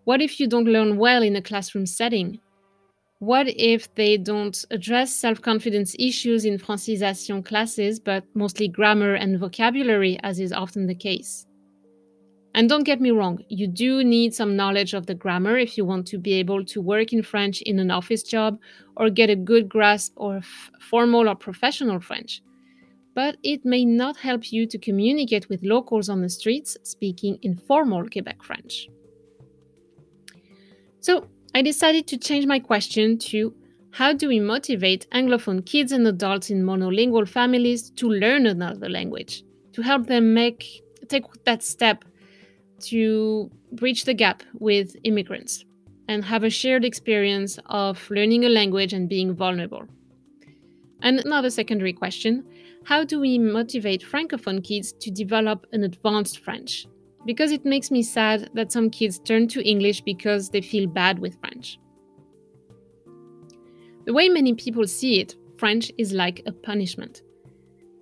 What 0.05 0.21
if 0.21 0.39
you 0.39 0.47
don't 0.47 0.65
learn 0.65 0.97
well 0.97 1.23
in 1.23 1.35
a 1.35 1.41
classroom 1.41 1.85
setting? 1.85 2.39
What 3.23 3.47
if 3.47 3.95
they 3.95 4.17
don't 4.17 4.65
address 4.69 5.15
self 5.15 5.41
confidence 5.41 5.95
issues 5.97 6.43
in 6.43 6.57
francisation 6.57 7.45
classes, 7.45 7.97
but 7.97 8.25
mostly 8.33 8.67
grammar 8.67 9.13
and 9.13 9.39
vocabulary, 9.39 10.19
as 10.23 10.41
is 10.41 10.51
often 10.51 10.87
the 10.87 10.95
case? 10.95 11.45
And 12.53 12.67
don't 12.67 12.83
get 12.83 12.99
me 12.99 13.11
wrong, 13.11 13.39
you 13.47 13.65
do 13.65 14.03
need 14.03 14.35
some 14.35 14.57
knowledge 14.57 14.93
of 14.93 15.05
the 15.05 15.15
grammar 15.15 15.57
if 15.57 15.77
you 15.77 15.85
want 15.85 16.05
to 16.07 16.17
be 16.17 16.33
able 16.33 16.65
to 16.65 16.81
work 16.81 17.13
in 17.13 17.23
French 17.23 17.61
in 17.61 17.79
an 17.79 17.91
office 17.91 18.23
job 18.23 18.59
or 18.97 19.09
get 19.09 19.29
a 19.29 19.37
good 19.37 19.69
grasp 19.69 20.13
of 20.17 20.45
formal 20.81 21.29
or 21.29 21.35
professional 21.35 22.01
French. 22.01 22.41
But 23.15 23.37
it 23.41 23.63
may 23.63 23.85
not 23.85 24.17
help 24.17 24.51
you 24.51 24.67
to 24.67 24.77
communicate 24.77 25.47
with 25.47 25.63
locals 25.63 26.09
on 26.09 26.21
the 26.21 26.29
streets 26.29 26.75
speaking 26.83 27.39
informal 27.41 28.09
Quebec 28.09 28.43
French. 28.43 28.89
So, 30.99 31.29
I 31.55 31.61
decided 31.61 32.07
to 32.07 32.17
change 32.17 32.45
my 32.47 32.59
question 32.59 33.17
to 33.29 33.53
how 33.91 34.11
do 34.11 34.27
we 34.27 34.39
motivate 34.39 35.07
Anglophone 35.11 35.63
kids 35.63 35.91
and 35.91 36.07
adults 36.07 36.49
in 36.49 36.63
monolingual 36.63 37.27
families 37.27 37.91
to 37.91 38.09
learn 38.09 38.47
another 38.47 38.89
language, 38.89 39.43
to 39.73 39.83
help 39.83 40.07
them 40.07 40.33
make 40.33 40.81
take 41.09 41.25
that 41.43 41.61
step 41.61 42.03
to 42.79 43.51
bridge 43.71 44.05
the 44.05 44.13
gap 44.15 44.41
with 44.59 44.95
immigrants 45.03 45.63
and 46.07 46.25
have 46.25 46.43
a 46.43 46.49
shared 46.49 46.83
experience 46.83 47.59
of 47.67 48.09
learning 48.09 48.45
a 48.45 48.49
language 48.49 48.93
and 48.93 49.07
being 49.07 49.35
vulnerable. 49.35 49.85
And 51.01 51.19
another 51.19 51.51
secondary 51.51 51.93
question 51.93 52.43
how 52.85 53.03
do 53.05 53.19
we 53.19 53.37
motivate 53.37 54.03
Francophone 54.03 54.63
kids 54.63 54.91
to 54.99 55.11
develop 55.11 55.65
an 55.71 55.83
advanced 55.83 56.39
French? 56.39 56.87
Because 57.25 57.51
it 57.51 57.65
makes 57.65 57.91
me 57.91 58.03
sad 58.03 58.49
that 58.53 58.71
some 58.71 58.89
kids 58.89 59.19
turn 59.19 59.47
to 59.49 59.67
English 59.67 60.01
because 60.01 60.49
they 60.49 60.61
feel 60.61 60.87
bad 60.87 61.19
with 61.19 61.39
French. 61.39 61.79
The 64.05 64.13
way 64.13 64.27
many 64.29 64.53
people 64.53 64.85
see 64.85 65.19
it, 65.19 65.35
French 65.57 65.91
is 65.97 66.11
like 66.11 66.41
a 66.45 66.51
punishment. 66.51 67.21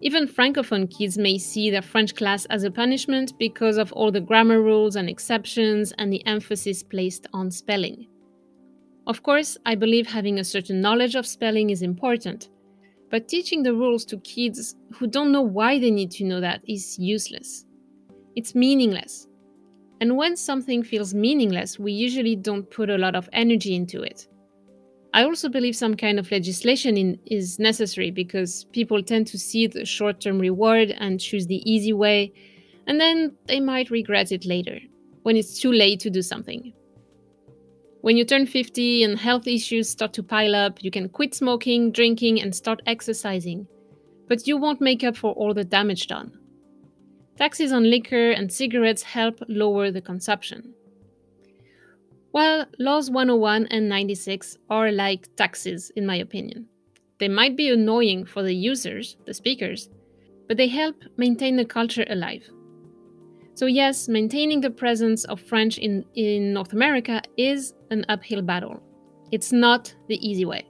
Even 0.04 0.28
Francophone 0.28 0.90
kids 0.90 1.18
may 1.18 1.38
see 1.38 1.70
their 1.70 1.84
French 1.84 2.16
class 2.16 2.46
as 2.46 2.64
a 2.64 2.72
punishment 2.72 3.38
because 3.38 3.78
of 3.78 3.94
all 3.94 4.12
the 4.12 4.20
grammar 4.20 4.60
rules 4.62 4.96
and 4.96 5.08
exceptions 5.08 5.94
and 6.00 6.12
the 6.12 6.26
emphasis 6.26 6.82
placed 6.82 7.28
on 7.34 7.52
spelling. 7.52 8.08
Of 9.06 9.22
course, 9.22 9.58
I 9.66 9.76
believe 9.76 10.08
having 10.08 10.40
a 10.40 10.44
certain 10.44 10.82
knowledge 10.82 11.14
of 11.14 11.28
spelling 11.28 11.70
is 11.70 11.84
important, 11.84 12.50
but 13.12 13.28
teaching 13.28 13.62
the 13.62 13.76
rules 13.76 14.04
to 14.06 14.18
kids 14.22 14.76
who 14.94 15.06
don't 15.06 15.32
know 15.32 15.42
why 15.44 15.78
they 15.78 15.92
need 15.92 16.10
to 16.12 16.24
know 16.24 16.42
that 16.42 16.62
is 16.68 16.98
useless. 16.98 17.66
It's 18.36 18.56
meaningless. 18.56 19.28
And 20.00 20.18
when 20.18 20.36
something 20.36 20.84
feels 20.84 21.14
meaningless, 21.14 21.78
we 21.78 21.92
usually 21.92 22.36
don't 22.36 22.70
put 22.70 22.90
a 22.90 22.98
lot 22.98 23.16
of 23.16 23.30
energy 23.34 23.76
into 23.76 24.02
it. 24.02 24.28
I 25.14 25.26
also 25.26 25.50
believe 25.50 25.76
some 25.76 25.96
kind 25.96 26.18
of 26.18 26.32
legislation 26.32 26.98
in, 26.98 27.20
is 27.26 27.60
necessary 27.60 28.12
because 28.12 28.64
people 28.72 29.04
tend 29.04 29.28
to 29.28 29.38
see 29.38 29.68
the 29.68 29.86
short 29.86 30.22
term 30.22 30.40
reward 30.40 30.92
and 30.98 31.20
choose 31.20 31.48
the 31.48 31.62
easy 31.70 31.92
way, 31.92 32.32
and 32.88 33.00
then 33.00 33.36
they 33.48 33.60
might 33.60 33.92
regret 33.92 34.32
it 34.32 34.46
later, 34.46 34.80
when 35.24 35.36
it's 35.36 35.60
too 35.60 35.72
late 35.72 36.00
to 36.00 36.10
do 36.10 36.22
something. 36.22 36.74
When 38.02 38.18
you 38.18 38.26
turn 38.26 38.48
50 38.48 39.04
and 39.04 39.20
health 39.20 39.48
issues 39.48 39.90
start 39.90 40.14
to 40.14 40.24
pile 40.24 40.56
up, 40.56 40.82
you 40.82 40.90
can 40.90 41.10
quit 41.10 41.36
smoking, 41.36 41.92
drinking, 41.92 42.42
and 42.42 42.56
start 42.56 42.82
exercising. 42.88 43.68
But 44.28 44.48
you 44.48 44.58
won't 44.58 44.82
make 44.82 45.04
up 45.04 45.18
for 45.18 45.34
all 45.34 45.54
the 45.54 45.66
damage 45.66 46.08
done. 46.08 46.41
Taxes 47.42 47.72
on 47.72 47.90
liquor 47.90 48.30
and 48.30 48.54
cigarettes 48.54 49.02
help 49.02 49.40
lower 49.48 49.90
the 49.90 50.00
consumption. 50.00 50.76
Well, 52.34 52.68
Laws 52.78 53.10
101 53.10 53.66
and 53.72 53.90
96 53.90 54.60
are 54.70 54.92
like 54.92 55.36
taxes, 55.38 55.92
in 55.96 56.06
my 56.06 56.18
opinion. 56.18 56.68
They 57.20 57.30
might 57.30 57.58
be 57.58 57.70
annoying 57.70 58.26
for 58.28 58.44
the 58.44 58.54
users, 58.54 59.18
the 59.26 59.34
speakers, 59.34 59.90
but 60.48 60.56
they 60.56 60.68
help 60.68 60.96
maintain 61.18 61.56
the 61.56 61.66
culture 61.66 62.06
alive. 62.12 62.48
So, 63.56 63.66
yes, 63.66 64.08
maintaining 64.08 64.62
the 64.62 64.70
presence 64.70 65.24
of 65.24 65.42
French 65.42 65.80
in, 65.80 66.06
in 66.14 66.54
North 66.54 66.74
America 66.74 67.24
is 67.38 67.74
an 67.90 68.06
uphill 68.08 68.44
battle. 68.44 68.84
It's 69.32 69.52
not 69.52 69.96
the 70.08 70.24
easy 70.24 70.46
way. 70.46 70.68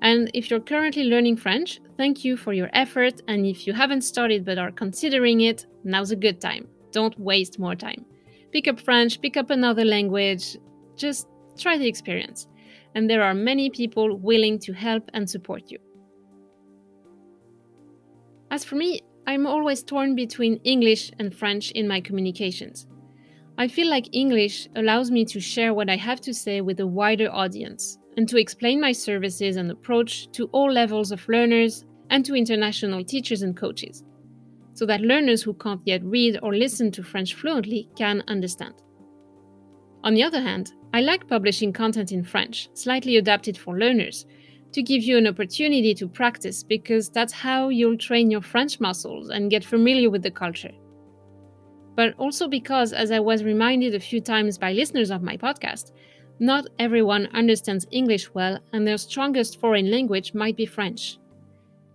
And 0.00 0.30
if 0.32 0.50
you're 0.50 0.60
currently 0.60 1.04
learning 1.04 1.36
French, 1.36 1.78
thank 2.00 2.24
you 2.24 2.34
for 2.34 2.54
your 2.54 2.70
effort. 2.72 3.20
And 3.28 3.44
if 3.44 3.66
you 3.66 3.74
haven't 3.74 4.00
started 4.00 4.42
but 4.42 4.56
are 4.56 4.70
considering 4.72 5.42
it, 5.42 5.66
now's 5.84 6.12
a 6.12 6.16
good 6.16 6.40
time. 6.40 6.66
Don't 6.92 7.18
waste 7.20 7.58
more 7.58 7.74
time. 7.74 8.06
Pick 8.52 8.68
up 8.68 8.80
French, 8.80 9.20
pick 9.20 9.36
up 9.36 9.50
another 9.50 9.84
language, 9.84 10.56
just 10.96 11.28
try 11.58 11.76
the 11.76 11.86
experience. 11.86 12.48
And 12.94 13.10
there 13.10 13.22
are 13.22 13.34
many 13.34 13.68
people 13.68 14.16
willing 14.16 14.58
to 14.60 14.72
help 14.72 15.10
and 15.12 15.28
support 15.28 15.70
you. 15.70 15.78
As 18.50 18.64
for 18.64 18.76
me, 18.76 19.00
I'm 19.26 19.46
always 19.46 19.82
torn 19.82 20.14
between 20.14 20.56
English 20.64 21.12
and 21.18 21.34
French 21.34 21.70
in 21.72 21.86
my 21.86 22.00
communications. 22.00 22.86
I 23.58 23.68
feel 23.68 23.90
like 23.90 24.08
English 24.12 24.68
allows 24.74 25.10
me 25.10 25.26
to 25.26 25.38
share 25.38 25.74
what 25.74 25.90
I 25.90 25.96
have 25.96 26.22
to 26.22 26.32
say 26.32 26.62
with 26.62 26.80
a 26.80 26.86
wider 26.86 27.30
audience 27.30 27.98
and 28.16 28.26
to 28.30 28.38
explain 28.38 28.80
my 28.80 28.92
services 28.92 29.56
and 29.56 29.70
approach 29.70 30.32
to 30.32 30.46
all 30.46 30.72
levels 30.72 31.12
of 31.12 31.28
learners 31.28 31.84
and 32.10 32.24
to 32.26 32.34
international 32.34 33.02
teachers 33.04 33.42
and 33.42 33.56
coaches, 33.56 34.04
so 34.74 34.84
that 34.86 35.00
learners 35.00 35.42
who 35.42 35.54
can't 35.54 35.80
yet 35.84 36.04
read 36.04 36.38
or 36.42 36.54
listen 36.54 36.90
to 36.92 37.02
French 37.02 37.34
fluently 37.34 37.88
can 37.96 38.22
understand. 38.28 38.74
On 40.04 40.14
the 40.14 40.22
other 40.22 40.40
hand, 40.40 40.72
I 40.92 41.02
like 41.02 41.28
publishing 41.28 41.72
content 41.72 42.12
in 42.12 42.24
French, 42.24 42.68
slightly 42.74 43.16
adapted 43.16 43.56
for 43.56 43.78
learners, 43.78 44.26
to 44.72 44.82
give 44.82 45.02
you 45.02 45.18
an 45.18 45.26
opportunity 45.26 45.94
to 45.94 46.08
practice 46.08 46.62
because 46.62 47.10
that's 47.10 47.32
how 47.32 47.68
you'll 47.68 47.98
train 47.98 48.30
your 48.30 48.40
French 48.40 48.80
muscles 48.80 49.28
and 49.30 49.50
get 49.50 49.64
familiar 49.64 50.10
with 50.10 50.22
the 50.22 50.30
culture. 50.30 50.72
But 51.96 52.14
also 52.18 52.48
because, 52.48 52.92
as 52.92 53.10
I 53.10 53.20
was 53.20 53.44
reminded 53.44 53.94
a 53.94 54.00
few 54.00 54.20
times 54.20 54.58
by 54.58 54.72
listeners 54.72 55.10
of 55.10 55.22
my 55.22 55.36
podcast, 55.36 55.92
Not 56.42 56.68
everyone 56.78 57.28
understands 57.34 57.86
English 57.90 58.32
well, 58.32 58.58
and 58.72 58.86
their 58.86 58.96
strongest 58.96 59.60
foreign 59.60 59.90
language 59.90 60.32
might 60.32 60.56
be 60.56 60.64
French. 60.64 61.19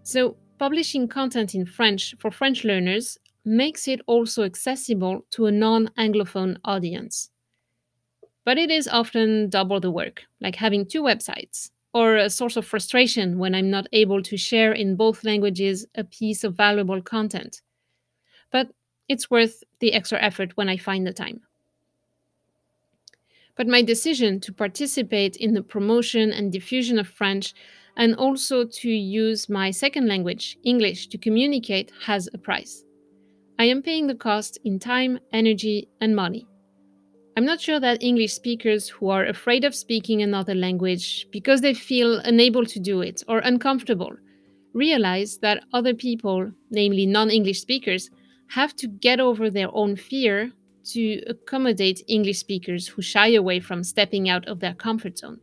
So, 0.05 0.37
publishing 0.59 1.07
content 1.07 1.55
in 1.55 1.65
French 1.65 2.13
for 2.19 2.29
French 2.29 2.63
learners 2.63 3.17
makes 3.43 3.87
it 3.87 4.01
also 4.05 4.43
accessible 4.43 5.25
to 5.31 5.47
a 5.47 5.51
non 5.51 5.87
Anglophone 5.97 6.57
audience. 6.63 7.31
But 8.43 8.59
it 8.59 8.69
is 8.69 8.87
often 8.87 9.49
double 9.49 9.79
the 9.79 9.89
work, 9.89 10.21
like 10.39 10.57
having 10.57 10.85
two 10.85 11.01
websites, 11.01 11.71
or 11.91 12.17
a 12.17 12.29
source 12.29 12.55
of 12.55 12.67
frustration 12.67 13.39
when 13.39 13.55
I'm 13.55 13.71
not 13.71 13.87
able 13.93 14.21
to 14.21 14.37
share 14.37 14.73
in 14.73 14.95
both 14.95 15.23
languages 15.23 15.87
a 15.95 16.03
piece 16.03 16.43
of 16.43 16.53
valuable 16.53 17.01
content. 17.01 17.63
But 18.51 18.69
it's 19.09 19.31
worth 19.31 19.63
the 19.79 19.93
extra 19.93 20.21
effort 20.21 20.55
when 20.55 20.69
I 20.69 20.77
find 20.77 21.07
the 21.07 21.13
time. 21.13 21.41
But 23.55 23.67
my 23.67 23.81
decision 23.81 24.39
to 24.41 24.53
participate 24.53 25.35
in 25.35 25.55
the 25.55 25.63
promotion 25.63 26.31
and 26.31 26.51
diffusion 26.51 26.99
of 26.99 27.07
French 27.07 27.55
and 27.97 28.15
also 28.15 28.65
to 28.65 28.89
use 28.89 29.49
my 29.49 29.71
second 29.71 30.07
language, 30.07 30.57
English, 30.63 31.07
to 31.07 31.17
communicate 31.17 31.91
has 32.05 32.29
a 32.33 32.37
price. 32.37 32.83
I 33.57 33.65
am 33.65 33.81
paying 33.81 34.07
the 34.07 34.15
cost 34.15 34.57
in 34.65 34.79
time, 34.79 35.19
energy, 35.31 35.87
and 36.01 36.15
money. 36.15 36.45
I'm 37.37 37.45
not 37.45 37.61
sure 37.61 37.79
that 37.79 38.03
English 38.03 38.33
speakers 38.33 38.87
who 38.87 39.09
are 39.09 39.25
afraid 39.25 39.65
of 39.65 39.75
speaking 39.75 40.21
another 40.21 40.55
language 40.55 41.27
because 41.31 41.61
they 41.61 41.73
feel 41.73 42.19
unable 42.19 42.65
to 42.65 42.79
do 42.79 43.01
it 43.01 43.23
or 43.27 43.39
uncomfortable 43.39 44.15
realize 44.75 45.37
that 45.37 45.63
other 45.73 45.93
people, 45.93 46.51
namely 46.69 47.05
non 47.05 47.31
English 47.31 47.61
speakers, 47.61 48.09
have 48.47 48.75
to 48.75 48.87
get 48.87 49.19
over 49.19 49.49
their 49.49 49.73
own 49.73 49.95
fear 49.95 50.51
to 50.83 51.21
accommodate 51.27 52.03
English 52.07 52.37
speakers 52.37 52.87
who 52.87 53.01
shy 53.01 53.33
away 53.33 53.59
from 53.59 53.83
stepping 53.83 54.29
out 54.29 54.47
of 54.47 54.59
their 54.59 54.75
comfort 54.75 55.17
zone. 55.17 55.39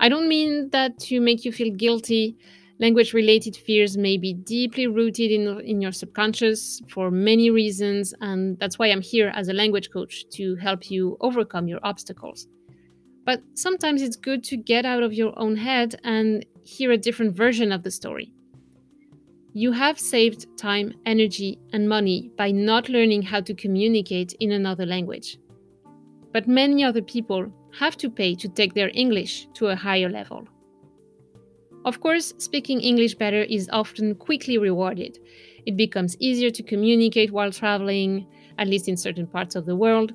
I 0.00 0.08
don't 0.08 0.28
mean 0.28 0.70
that 0.70 0.98
to 1.00 1.20
make 1.20 1.44
you 1.44 1.52
feel 1.52 1.74
guilty. 1.74 2.34
Language 2.78 3.12
related 3.12 3.54
fears 3.54 3.98
may 3.98 4.16
be 4.16 4.32
deeply 4.32 4.86
rooted 4.86 5.30
in, 5.30 5.60
in 5.60 5.82
your 5.82 5.92
subconscious 5.92 6.80
for 6.88 7.10
many 7.10 7.50
reasons, 7.50 8.14
and 8.22 8.58
that's 8.58 8.78
why 8.78 8.86
I'm 8.86 9.02
here 9.02 9.30
as 9.34 9.48
a 9.48 9.52
language 9.52 9.90
coach 9.90 10.24
to 10.30 10.56
help 10.56 10.90
you 10.90 11.18
overcome 11.20 11.68
your 11.68 11.80
obstacles. 11.82 12.48
But 13.26 13.42
sometimes 13.52 14.00
it's 14.00 14.16
good 14.16 14.42
to 14.44 14.56
get 14.56 14.86
out 14.86 15.02
of 15.02 15.12
your 15.12 15.38
own 15.38 15.54
head 15.54 16.00
and 16.02 16.46
hear 16.62 16.92
a 16.92 16.96
different 16.96 17.36
version 17.36 17.70
of 17.70 17.82
the 17.82 17.90
story. 17.90 18.32
You 19.52 19.72
have 19.72 20.00
saved 20.00 20.46
time, 20.56 20.94
energy, 21.04 21.58
and 21.74 21.86
money 21.86 22.30
by 22.38 22.52
not 22.52 22.88
learning 22.88 23.20
how 23.20 23.42
to 23.42 23.52
communicate 23.52 24.32
in 24.40 24.52
another 24.52 24.86
language. 24.86 25.38
But 26.32 26.48
many 26.48 26.82
other 26.82 27.02
people 27.02 27.52
have 27.78 27.96
to 27.98 28.10
pay 28.10 28.34
to 28.34 28.48
take 28.48 28.74
their 28.74 28.90
English 28.94 29.48
to 29.54 29.68
a 29.68 29.76
higher 29.76 30.08
level. 30.08 30.46
Of 31.84 32.00
course, 32.00 32.34
speaking 32.38 32.80
English 32.80 33.14
better 33.14 33.42
is 33.42 33.68
often 33.72 34.14
quickly 34.14 34.58
rewarded. 34.58 35.18
It 35.64 35.76
becomes 35.76 36.16
easier 36.18 36.50
to 36.50 36.62
communicate 36.62 37.32
while 37.32 37.50
traveling, 37.50 38.26
at 38.58 38.68
least 38.68 38.88
in 38.88 38.96
certain 38.96 39.26
parts 39.26 39.56
of 39.56 39.64
the 39.64 39.76
world. 39.76 40.12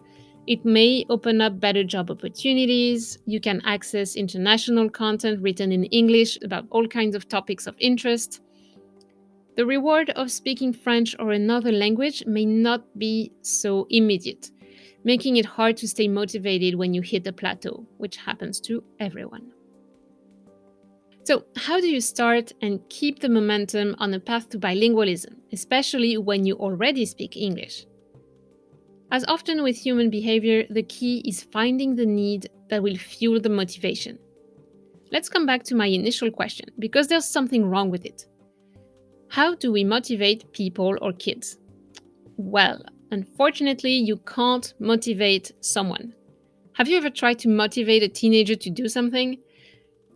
It 0.48 0.64
may 0.64 1.06
open 1.10 1.42
up 1.42 1.60
better 1.60 1.84
job 1.84 2.12
opportunities. 2.12 3.18
You 3.26 3.40
can 3.40 3.62
access 3.66 4.16
international 4.16 4.92
content 4.92 5.42
written 5.42 5.72
in 5.72 5.86
English 5.86 6.38
about 6.44 6.66
all 6.70 6.88
kinds 6.88 7.16
of 7.16 7.28
topics 7.28 7.66
of 7.66 7.76
interest. 7.80 8.42
The 9.56 9.66
reward 9.66 10.12
of 10.12 10.32
speaking 10.32 10.72
French 10.72 11.16
or 11.18 11.32
another 11.32 11.72
language 11.72 12.24
may 12.28 12.46
not 12.46 12.84
be 13.00 13.32
so 13.42 13.88
immediate, 13.90 14.52
making 15.06 15.38
it 15.38 15.46
hard 15.46 15.78
to 15.78 15.88
stay 15.88 16.10
motivated 16.10 16.76
when 16.76 16.94
you 16.94 17.02
hit 17.02 17.26
a 17.28 17.32
plateau, 17.32 17.86
which 17.98 18.18
happens 18.18 18.60
to 18.60 18.84
everyone. 19.00 19.54
So, 21.24 21.46
how 21.56 21.80
do 21.80 21.88
you 21.88 22.02
start 22.02 22.52
and 22.62 22.80
keep 22.90 23.20
the 23.20 23.30
momentum 23.30 23.96
on 24.00 24.14
a 24.14 24.20
path 24.20 24.50
to 24.50 24.60
bilingualism, 24.60 25.36
especially 25.54 26.18
when 26.18 26.46
you 26.46 26.56
already 26.56 27.06
speak 27.06 27.38
English? 27.38 27.86
As 29.12 29.26
often 29.26 29.64
with 29.64 29.78
human 29.78 30.10
behavior, 30.10 30.66
the 30.70 30.84
key 30.84 31.24
is 31.26 31.44
finding 31.44 31.96
the 31.96 32.06
need 32.06 32.50
that 32.70 32.84
will 32.84 32.98
fuel 32.98 33.40
the 33.40 33.50
motivation. 33.50 34.20
Let's 35.12 35.30
come 35.30 35.46
back 35.46 35.64
to 35.66 35.76
my 35.76 35.86
initial 35.86 36.32
question, 36.32 36.70
because 36.80 37.08
there's 37.08 37.26
something 37.26 37.66
wrong 37.66 37.90
with 37.92 38.06
it. 38.06 38.26
How 39.30 39.56
do 39.56 39.72
we 39.72 39.84
motivate 39.84 40.52
people 40.52 40.96
or 41.02 41.14
kids? 41.14 41.58
Well, 42.38 42.84
unfortunately, 43.12 43.94
you 43.94 44.18
can't 44.18 44.74
motivate 44.80 45.52
someone. 45.62 46.14
Have 46.74 46.88
you 46.88 46.98
ever 46.98 47.10
tried 47.10 47.40
to 47.40 47.50
motivate 47.50 48.04
a 48.04 48.10
teenager 48.10 48.56
to 48.56 48.70
do 48.70 48.88
something? 48.88 49.38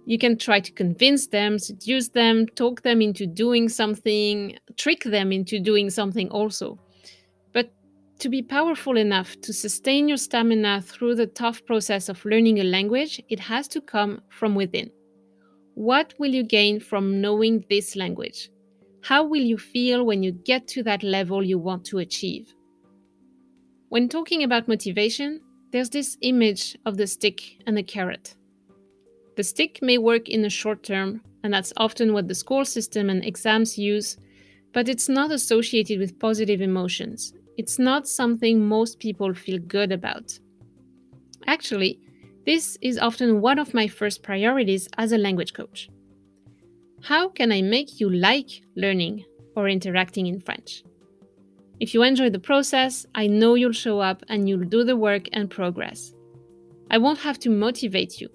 You 0.05 0.17
can 0.17 0.37
try 0.37 0.59
to 0.59 0.71
convince 0.71 1.27
them, 1.27 1.59
seduce 1.59 2.09
them, 2.09 2.47
talk 2.47 2.81
them 2.81 3.01
into 3.01 3.27
doing 3.27 3.69
something, 3.69 4.57
trick 4.75 5.03
them 5.03 5.31
into 5.31 5.59
doing 5.59 5.89
something 5.89 6.29
also. 6.29 6.79
But 7.53 7.71
to 8.19 8.29
be 8.29 8.41
powerful 8.41 8.97
enough 8.97 9.39
to 9.41 9.53
sustain 9.53 10.07
your 10.07 10.17
stamina 10.17 10.81
through 10.81 11.15
the 11.15 11.27
tough 11.27 11.65
process 11.65 12.09
of 12.09 12.25
learning 12.25 12.59
a 12.59 12.63
language, 12.63 13.21
it 13.29 13.39
has 13.39 13.67
to 13.69 13.81
come 13.81 14.21
from 14.29 14.55
within. 14.55 14.89
What 15.75 16.13
will 16.17 16.33
you 16.33 16.43
gain 16.43 16.79
from 16.79 17.21
knowing 17.21 17.63
this 17.69 17.95
language? 17.95 18.49
How 19.01 19.23
will 19.23 19.41
you 19.41 19.57
feel 19.57 20.05
when 20.05 20.23
you 20.23 20.31
get 20.31 20.67
to 20.69 20.83
that 20.83 21.03
level 21.03 21.43
you 21.43 21.57
want 21.57 21.85
to 21.85 21.99
achieve? 21.99 22.53
When 23.89 24.07
talking 24.07 24.43
about 24.43 24.67
motivation, 24.67 25.41
there's 25.71 25.89
this 25.89 26.15
image 26.21 26.77
of 26.85 26.97
the 26.97 27.07
stick 27.07 27.57
and 27.65 27.75
the 27.75 27.81
carrot. 27.81 28.35
The 29.35 29.43
stick 29.43 29.79
may 29.81 29.97
work 29.97 30.29
in 30.29 30.43
the 30.43 30.49
short 30.49 30.83
term, 30.83 31.21
and 31.43 31.51
that's 31.51 31.73
often 31.75 32.13
what 32.13 32.27
the 32.27 32.35
school 32.35 32.65
system 32.65 33.09
and 33.09 33.25
exams 33.25 33.79
use, 33.79 34.17
but 34.73 34.89
it's 34.89 35.09
not 35.09 35.31
associated 35.31 35.97
with 35.97 36.19
positive 36.19 36.61
emotions. 36.61 37.33
It's 37.57 37.79
not 37.79 38.07
something 38.07 38.63
most 38.63 38.99
people 38.99 39.33
feel 39.33 39.57
good 39.57 39.91
about. 39.91 40.37
Actually, 41.47 41.99
this 42.45 42.77
is 42.81 42.99
often 42.99 43.41
one 43.41 43.57
of 43.57 43.73
my 43.73 43.87
first 43.87 44.21
priorities 44.21 44.87
as 44.99 45.13
a 45.13 45.17
language 45.17 45.53
coach. 45.53 45.89
How 47.01 47.27
can 47.27 47.51
I 47.51 47.63
make 47.63 47.99
you 47.99 48.11
like 48.11 48.61
learning 48.75 49.25
or 49.55 49.67
interacting 49.67 50.27
in 50.27 50.41
French? 50.41 50.83
If 51.79 51.93
you 51.93 52.03
enjoy 52.03 52.29
the 52.29 52.39
process, 52.39 53.05
I 53.15 53.27
know 53.27 53.55
you'll 53.55 53.71
show 53.71 53.99
up 54.01 54.23
and 54.27 54.49
you'll 54.49 54.65
do 54.65 54.83
the 54.83 54.97
work 54.97 55.29
and 55.31 55.49
progress. 55.49 56.13
I 56.91 56.97
won't 56.97 57.19
have 57.19 57.39
to 57.39 57.49
motivate 57.49 58.19
you. 58.19 58.29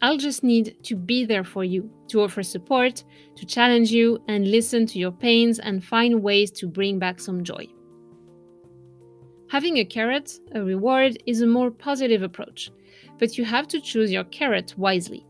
I'll 0.00 0.16
just 0.16 0.42
need 0.42 0.76
to 0.84 0.96
be 0.96 1.24
there 1.24 1.44
for 1.44 1.64
you, 1.64 1.90
to 2.08 2.22
offer 2.22 2.42
support, 2.42 3.04
to 3.36 3.46
challenge 3.46 3.90
you, 3.90 4.22
and 4.28 4.50
listen 4.50 4.86
to 4.86 4.98
your 4.98 5.12
pains 5.12 5.58
and 5.58 5.84
find 5.84 6.22
ways 6.22 6.50
to 6.52 6.66
bring 6.66 6.98
back 6.98 7.20
some 7.20 7.44
joy. 7.44 7.66
Having 9.48 9.78
a 9.78 9.84
carrot, 9.84 10.32
a 10.54 10.62
reward, 10.62 11.18
is 11.26 11.40
a 11.40 11.46
more 11.46 11.70
positive 11.70 12.22
approach, 12.22 12.70
but 13.18 13.36
you 13.38 13.44
have 13.44 13.68
to 13.68 13.80
choose 13.80 14.10
your 14.10 14.24
carrot 14.24 14.74
wisely. 14.76 15.26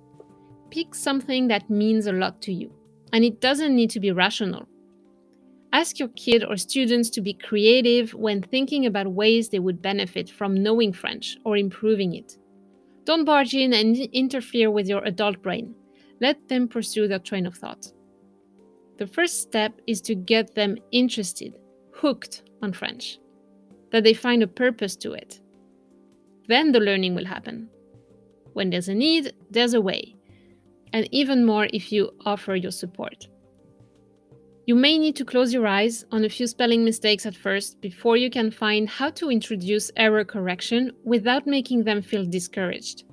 Pick 0.71 0.95
something 0.95 1.49
that 1.49 1.69
means 1.69 2.07
a 2.07 2.13
lot 2.13 2.41
to 2.43 2.53
you, 2.53 2.73
and 3.13 3.25
it 3.25 3.41
doesn't 3.41 3.75
need 3.75 3.91
to 3.91 4.01
be 4.01 4.13
rational. 4.13 4.67
Ask 5.77 5.99
your 5.99 6.09
kid 6.17 6.43
or 6.43 6.57
students 6.57 7.11
to 7.11 7.21
be 7.21 7.35
creative 7.35 8.15
when 8.15 8.41
thinking 8.41 8.87
about 8.87 9.13
ways 9.13 9.51
they 9.51 9.59
would 9.59 9.83
benefit 9.83 10.31
from 10.31 10.63
knowing 10.63 10.91
French 10.91 11.37
or 11.45 11.59
improving 11.59 12.15
it. 12.15 12.39
Don't 13.05 13.27
barge 13.27 13.53
in 13.53 13.75
and 13.75 13.95
interfere 14.15 14.71
with 14.71 14.89
your 14.89 15.05
adult 15.05 15.43
brain. 15.43 15.75
Let 16.19 16.49
them 16.49 16.67
pursue 16.67 17.09
their 17.09 17.19
train 17.19 17.45
of 17.45 17.57
thought. 17.57 17.93
The 18.97 19.07
first 19.07 19.43
step 19.43 19.79
is 19.87 20.01
to 20.01 20.15
get 20.15 20.55
them 20.55 20.79
interested, 20.93 21.59
hooked 21.93 22.45
on 22.63 22.73
French, 22.73 23.19
that 23.93 24.03
they 24.03 24.15
find 24.15 24.43
a 24.43 24.47
purpose 24.47 24.97
to 24.97 25.13
it. 25.13 25.43
Then 26.49 26.73
the 26.73 26.81
learning 26.81 27.15
will 27.15 27.27
happen. 27.27 27.69
When 28.55 28.71
there's 28.71 28.89
a 28.89 28.95
need, 28.95 29.35
there's 29.51 29.75
a 29.75 29.81
way 29.83 30.17
and 30.95 31.07
even 31.13 31.45
more 31.45 31.69
if 31.75 31.93
you 31.93 32.15
offer 32.25 32.57
your 32.57 32.71
support. 32.71 33.29
You 34.67 34.75
may 34.75 34.99
need 34.99 35.15
to 35.15 35.25
close 35.25 35.53
your 35.53 35.65
eyes 35.65 36.05
on 36.11 36.25
a 36.25 36.29
few 36.29 36.49
spelling 36.49 36.85
mistakes 36.85 37.25
at 37.25 37.37
first 37.37 37.81
before 37.81 38.17
you 38.17 38.29
can 38.29 38.51
find 38.51 38.89
how 38.89 39.11
to 39.11 39.31
introduce 39.31 39.93
error 39.97 40.25
correction 40.25 40.91
without 41.05 41.47
making 41.47 41.85
them 41.85 42.03
feel 42.03 42.25
discouraged. 42.25 43.05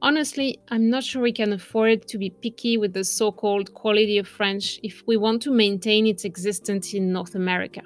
Honestly, 0.00 0.60
I'm 0.68 0.88
not 0.88 1.02
sure 1.02 1.22
we 1.22 1.32
can 1.32 1.52
afford 1.52 2.06
to 2.06 2.18
be 2.18 2.30
picky 2.30 2.78
with 2.78 2.92
the 2.92 3.02
so 3.02 3.32
called 3.32 3.74
quality 3.74 4.16
of 4.18 4.28
French 4.28 4.78
if 4.84 5.02
we 5.08 5.16
want 5.16 5.42
to 5.42 5.50
maintain 5.50 6.06
its 6.06 6.24
existence 6.24 6.94
in 6.94 7.12
North 7.12 7.34
America. 7.34 7.82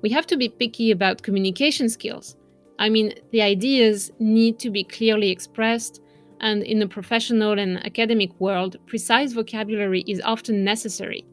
We 0.00 0.10
have 0.10 0.28
to 0.28 0.36
be 0.36 0.50
picky 0.50 0.92
about 0.92 1.24
communication 1.24 1.88
skills. 1.88 2.36
I 2.78 2.90
mean, 2.90 3.14
the 3.32 3.42
ideas 3.42 4.12
need 4.20 4.60
to 4.60 4.70
be 4.70 4.84
clearly 4.84 5.30
expressed, 5.30 6.00
and 6.38 6.62
in 6.62 6.78
the 6.78 6.86
professional 6.86 7.58
and 7.58 7.84
academic 7.84 8.38
world, 8.38 8.76
precise 8.86 9.32
vocabulary 9.32 10.04
is 10.06 10.20
often 10.20 10.62
necessary. 10.62 11.24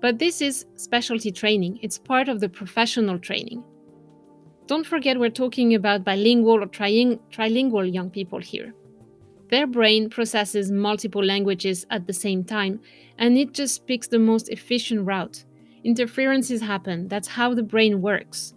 But 0.00 0.18
this 0.18 0.40
is 0.40 0.64
specialty 0.76 1.30
training, 1.30 1.78
it's 1.82 1.98
part 1.98 2.28
of 2.28 2.40
the 2.40 2.48
professional 2.48 3.18
training. 3.18 3.62
Don't 4.66 4.86
forget, 4.86 5.18
we're 5.18 5.30
talking 5.30 5.74
about 5.74 6.04
bilingual 6.04 6.62
or 6.62 6.66
trilingual 6.66 7.92
young 7.92 8.08
people 8.08 8.38
here. 8.38 8.72
their 9.50 9.66
brain 9.66 10.08
processes 10.08 10.70
multiple 10.70 11.24
languages 11.24 11.84
at 11.90 12.06
the 12.06 12.12
same 12.12 12.42
time, 12.44 12.80
and 13.18 13.36
it 13.36 13.52
just 13.52 13.86
picks 13.86 14.08
the 14.08 14.18
most 14.18 14.48
efficient 14.48 15.04
route. 15.04 15.44
Interferences 15.84 16.60
happen, 16.62 17.08
that's 17.08 17.28
how 17.28 17.52
the 17.52 17.62
brain 17.62 18.00
works. 18.00 18.54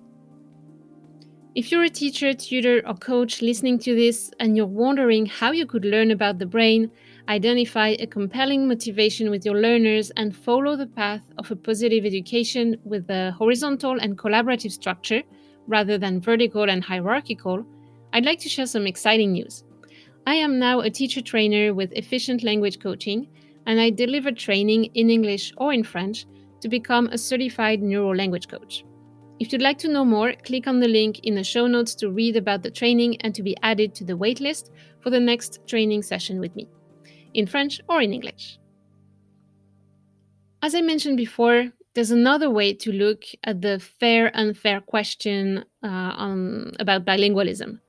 If 1.55 1.71
you're 1.71 1.83
a 1.83 1.89
teacher, 1.89 2.33
tutor, 2.33 2.81
or 2.87 2.95
coach 2.95 3.41
listening 3.41 3.77
to 3.79 3.95
this 3.95 4.31
and 4.39 4.57
you're 4.57 4.65
wondering 4.65 5.25
how 5.27 5.51
you 5.51 5.67
could 5.67 5.85
learn 5.85 6.09
about 6.11 6.39
the 6.39 6.47
brain, 6.47 6.89
identify 7.29 7.89
a 7.99 8.07
compelling 8.07 8.67
motivation 8.67 9.29
with 9.29 9.45
your 9.45 9.55
learners, 9.55 10.11
and 10.17 10.35
follow 10.35 10.75
the 10.75 10.87
path 10.87 11.23
of 11.37 11.49
a 11.51 11.55
positive 11.55 12.05
education 12.05 12.77
with 12.83 13.09
a 13.09 13.31
horizontal 13.31 13.99
and 13.99 14.17
collaborative 14.17 14.71
structure 14.71 15.23
rather 15.67 15.97
than 15.97 16.19
vertical 16.19 16.69
and 16.69 16.83
hierarchical, 16.83 17.65
I'd 18.11 18.25
like 18.25 18.39
to 18.39 18.49
share 18.49 18.65
some 18.65 18.85
exciting 18.85 19.31
news. 19.31 19.63
I 20.27 20.35
am 20.35 20.59
now 20.59 20.81
a 20.81 20.89
teacher 20.89 21.21
trainer 21.21 21.73
with 21.73 21.91
efficient 21.93 22.43
language 22.43 22.79
coaching, 22.79 23.27
and 23.65 23.79
I 23.79 23.89
deliver 23.89 24.31
training 24.31 24.85
in 24.93 25.09
English 25.09 25.53
or 25.57 25.73
in 25.73 25.83
French 25.83 26.25
to 26.61 26.69
become 26.69 27.07
a 27.07 27.17
certified 27.17 27.81
neuro 27.81 28.13
language 28.13 28.47
coach. 28.47 28.85
If 29.39 29.51
you'd 29.51 29.61
like 29.61 29.77
to 29.79 29.89
know 29.89 30.05
more, 30.05 30.33
click 30.45 30.67
on 30.67 30.79
the 30.79 30.87
link 30.87 31.19
in 31.23 31.35
the 31.35 31.43
show 31.43 31.67
notes 31.67 31.95
to 31.95 32.11
read 32.11 32.37
about 32.37 32.63
the 32.63 32.71
training 32.71 33.17
and 33.21 33.33
to 33.35 33.43
be 33.43 33.57
added 33.63 33.95
to 33.95 34.05
the 34.05 34.13
waitlist 34.13 34.69
for 35.01 35.09
the 35.09 35.19
next 35.19 35.59
training 35.67 36.03
session 36.03 36.39
with 36.39 36.55
me, 36.55 36.67
in 37.33 37.47
French 37.47 37.81
or 37.89 38.01
in 38.01 38.13
English. 38.13 38.59
As 40.61 40.75
I 40.75 40.81
mentioned 40.81 41.17
before, 41.17 41.71
there's 41.93 42.11
another 42.11 42.49
way 42.49 42.73
to 42.73 42.91
look 42.91 43.23
at 43.43 43.61
the 43.61 43.79
fair 43.79 44.31
unfair 44.35 44.81
question 44.81 45.65
uh, 45.83 45.87
on, 45.87 46.71
about 46.79 47.05
bilingualism. 47.05 47.79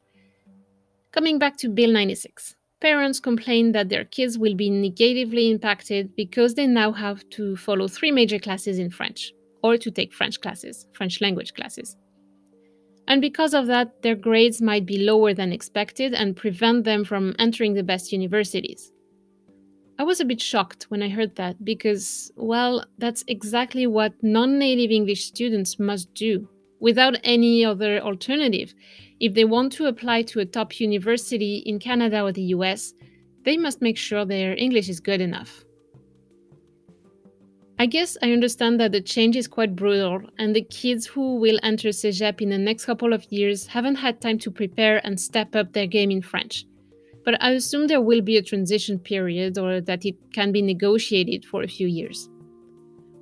Coming 1.12 1.38
back 1.38 1.56
to 1.58 1.68
Bill 1.68 1.92
96, 1.92 2.56
parents 2.80 3.20
complain 3.20 3.72
that 3.72 3.88
their 3.88 4.04
kids 4.04 4.36
will 4.36 4.54
be 4.54 4.68
negatively 4.68 5.50
impacted 5.50 6.14
because 6.16 6.54
they 6.54 6.66
now 6.66 6.92
have 6.92 7.26
to 7.30 7.56
follow 7.56 7.88
three 7.88 8.10
major 8.10 8.38
classes 8.38 8.78
in 8.78 8.90
French 8.90 9.32
or 9.62 9.78
to 9.78 9.90
take 9.90 10.12
French 10.12 10.40
classes, 10.40 10.86
French 10.92 11.20
language 11.20 11.54
classes. 11.54 11.96
And 13.06 13.20
because 13.20 13.54
of 13.54 13.66
that, 13.68 14.02
their 14.02 14.14
grades 14.14 14.60
might 14.60 14.86
be 14.86 14.98
lower 14.98 15.32
than 15.32 15.52
expected 15.52 16.14
and 16.14 16.36
prevent 16.36 16.84
them 16.84 17.04
from 17.04 17.34
entering 17.38 17.74
the 17.74 17.82
best 17.82 18.12
universities. 18.12 18.92
I 19.96 20.02
was 20.02 20.20
a 20.20 20.24
bit 20.24 20.40
shocked 20.40 20.84
when 20.88 21.02
I 21.02 21.08
heard 21.08 21.36
that 21.36 21.64
because, 21.64 22.32
well, 22.36 22.84
that's 22.98 23.22
exactly 23.28 23.86
what 23.86 24.12
non 24.22 24.58
native 24.58 24.90
English 24.90 25.24
students 25.24 25.78
must 25.78 26.12
do 26.14 26.48
without 26.80 27.16
any 27.22 27.64
other 27.64 28.00
alternative. 28.00 28.74
If 29.20 29.34
they 29.34 29.44
want 29.44 29.72
to 29.74 29.86
apply 29.86 30.22
to 30.22 30.40
a 30.40 30.46
top 30.46 30.80
university 30.80 31.58
in 31.58 31.78
Canada 31.78 32.22
or 32.22 32.32
the 32.32 32.54
US, 32.56 32.92
they 33.44 33.56
must 33.56 33.80
make 33.80 33.96
sure 33.96 34.24
their 34.24 34.56
English 34.56 34.88
is 34.88 34.98
good 34.98 35.20
enough. 35.20 35.64
I 37.78 37.86
guess 37.86 38.16
I 38.22 38.32
understand 38.32 38.80
that 38.80 38.92
the 38.92 39.00
change 39.00 39.36
is 39.36 39.48
quite 39.48 39.76
brutal, 39.76 40.22
and 40.38 40.54
the 40.54 40.62
kids 40.62 41.06
who 41.06 41.36
will 41.36 41.58
enter 41.62 41.88
Cégep 41.88 42.40
in 42.40 42.50
the 42.50 42.58
next 42.58 42.84
couple 42.84 43.12
of 43.12 43.30
years 43.30 43.66
haven't 43.66 43.96
had 43.96 44.20
time 44.20 44.38
to 44.40 44.50
prepare 44.50 45.00
and 45.04 45.20
step 45.20 45.54
up 45.54 45.72
their 45.72 45.86
game 45.86 46.10
in 46.10 46.22
French. 46.22 46.66
But 47.24 47.42
I 47.42 47.52
assume 47.52 47.86
there 47.86 48.02
will 48.02 48.20
be 48.20 48.36
a 48.36 48.42
transition 48.42 48.98
period 48.98 49.56
or 49.56 49.80
that 49.80 50.04
it 50.04 50.16
can 50.32 50.52
be 50.52 50.60
negotiated 50.60 51.44
for 51.44 51.62
a 51.62 51.68
few 51.68 51.86
years. 51.86 52.28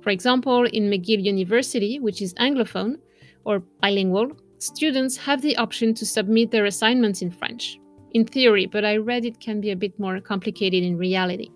For 0.01 0.09
example, 0.09 0.65
in 0.65 0.89
McGill 0.89 1.23
University, 1.23 1.99
which 1.99 2.21
is 2.21 2.33
Anglophone 2.33 2.97
or 3.45 3.63
bilingual, 3.81 4.31
students 4.59 5.15
have 5.17 5.41
the 5.41 5.55
option 5.55 5.93
to 5.93 6.05
submit 6.05 6.51
their 6.51 6.65
assignments 6.65 7.21
in 7.21 7.31
French. 7.31 7.79
In 8.11 8.25
theory, 8.25 8.65
but 8.65 8.83
I 8.83 8.97
read 8.97 9.25
it 9.25 9.39
can 9.39 9.61
be 9.61 9.71
a 9.71 9.75
bit 9.75 9.97
more 9.97 10.19
complicated 10.19 10.83
in 10.83 10.97
reality. 10.97 11.49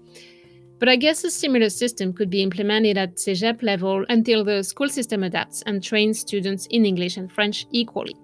But 0.80 0.90
I 0.90 0.96
guess 0.96 1.24
a 1.24 1.32
similar 1.32 1.70
system 1.70 2.14
could 2.14 2.30
be 2.30 2.42
implemented 2.42 2.98
at 2.98 3.18
CEGEP 3.18 3.62
level 3.62 4.06
until 4.10 4.44
the 4.44 4.64
school 4.64 4.90
system 4.90 5.24
adapts 5.24 5.64
and 5.64 5.84
trains 5.84 6.20
students 6.20 6.68
in 6.68 6.86
English 6.86 7.18
and 7.18 7.32
French 7.32 7.66
equally. 7.72 8.16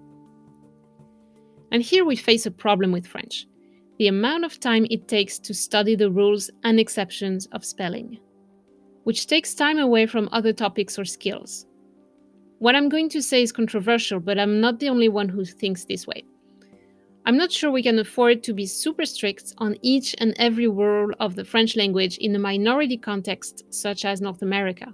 And 1.70 1.82
here 1.82 2.04
we 2.04 2.16
face 2.16 2.46
a 2.46 2.50
problem 2.50 2.92
with 2.92 3.06
French 3.06 3.46
the 3.98 4.08
amount 4.08 4.44
of 4.44 4.58
time 4.58 4.86
it 4.90 5.06
takes 5.08 5.38
to 5.38 5.54
study 5.54 5.94
the 5.94 6.10
rules 6.10 6.50
and 6.64 6.80
exceptions 6.80 7.46
of 7.52 7.64
spelling, 7.64 8.18
which 9.04 9.26
takes 9.26 9.54
time 9.54 9.78
away 9.78 10.06
from 10.06 10.28
other 10.32 10.52
topics 10.52 10.98
or 10.98 11.04
skills. 11.04 11.66
What 12.58 12.74
I'm 12.74 12.88
going 12.88 13.08
to 13.10 13.22
say 13.22 13.42
is 13.42 13.52
controversial, 13.52 14.20
but 14.20 14.38
I'm 14.38 14.60
not 14.60 14.80
the 14.80 14.88
only 14.88 15.08
one 15.08 15.28
who 15.28 15.44
thinks 15.44 15.84
this 15.84 16.06
way. 16.06 16.24
I'm 17.26 17.36
not 17.36 17.52
sure 17.52 17.70
we 17.70 17.82
can 17.82 17.98
afford 17.98 18.42
to 18.42 18.52
be 18.52 18.66
super 18.66 19.06
strict 19.06 19.54
on 19.58 19.76
each 19.80 20.14
and 20.18 20.34
every 20.38 20.68
word 20.68 21.14
of 21.20 21.36
the 21.36 21.44
French 21.44 21.74
language 21.74 22.18
in 22.18 22.36
a 22.36 22.38
minority 22.38 22.98
context 22.98 23.64
such 23.70 24.04
as 24.04 24.20
North 24.20 24.42
America. 24.42 24.92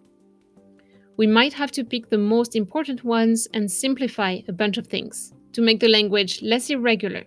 We 1.17 1.27
might 1.27 1.53
have 1.55 1.73
to 1.73 1.85
pick 1.85 2.09
the 2.09 2.19
most 2.19 2.55
important 2.55 3.03
ones 3.05 3.49
and 3.53 3.71
simplify 3.71 4.39
a 4.47 4.53
bunch 4.53 4.79
of 4.79 4.87
things 4.87 5.33
to 5.53 5.61
make 5.61 5.81
the 5.81 5.89
language 5.89 6.41
less 6.41 6.71
irregular. 6.71 7.25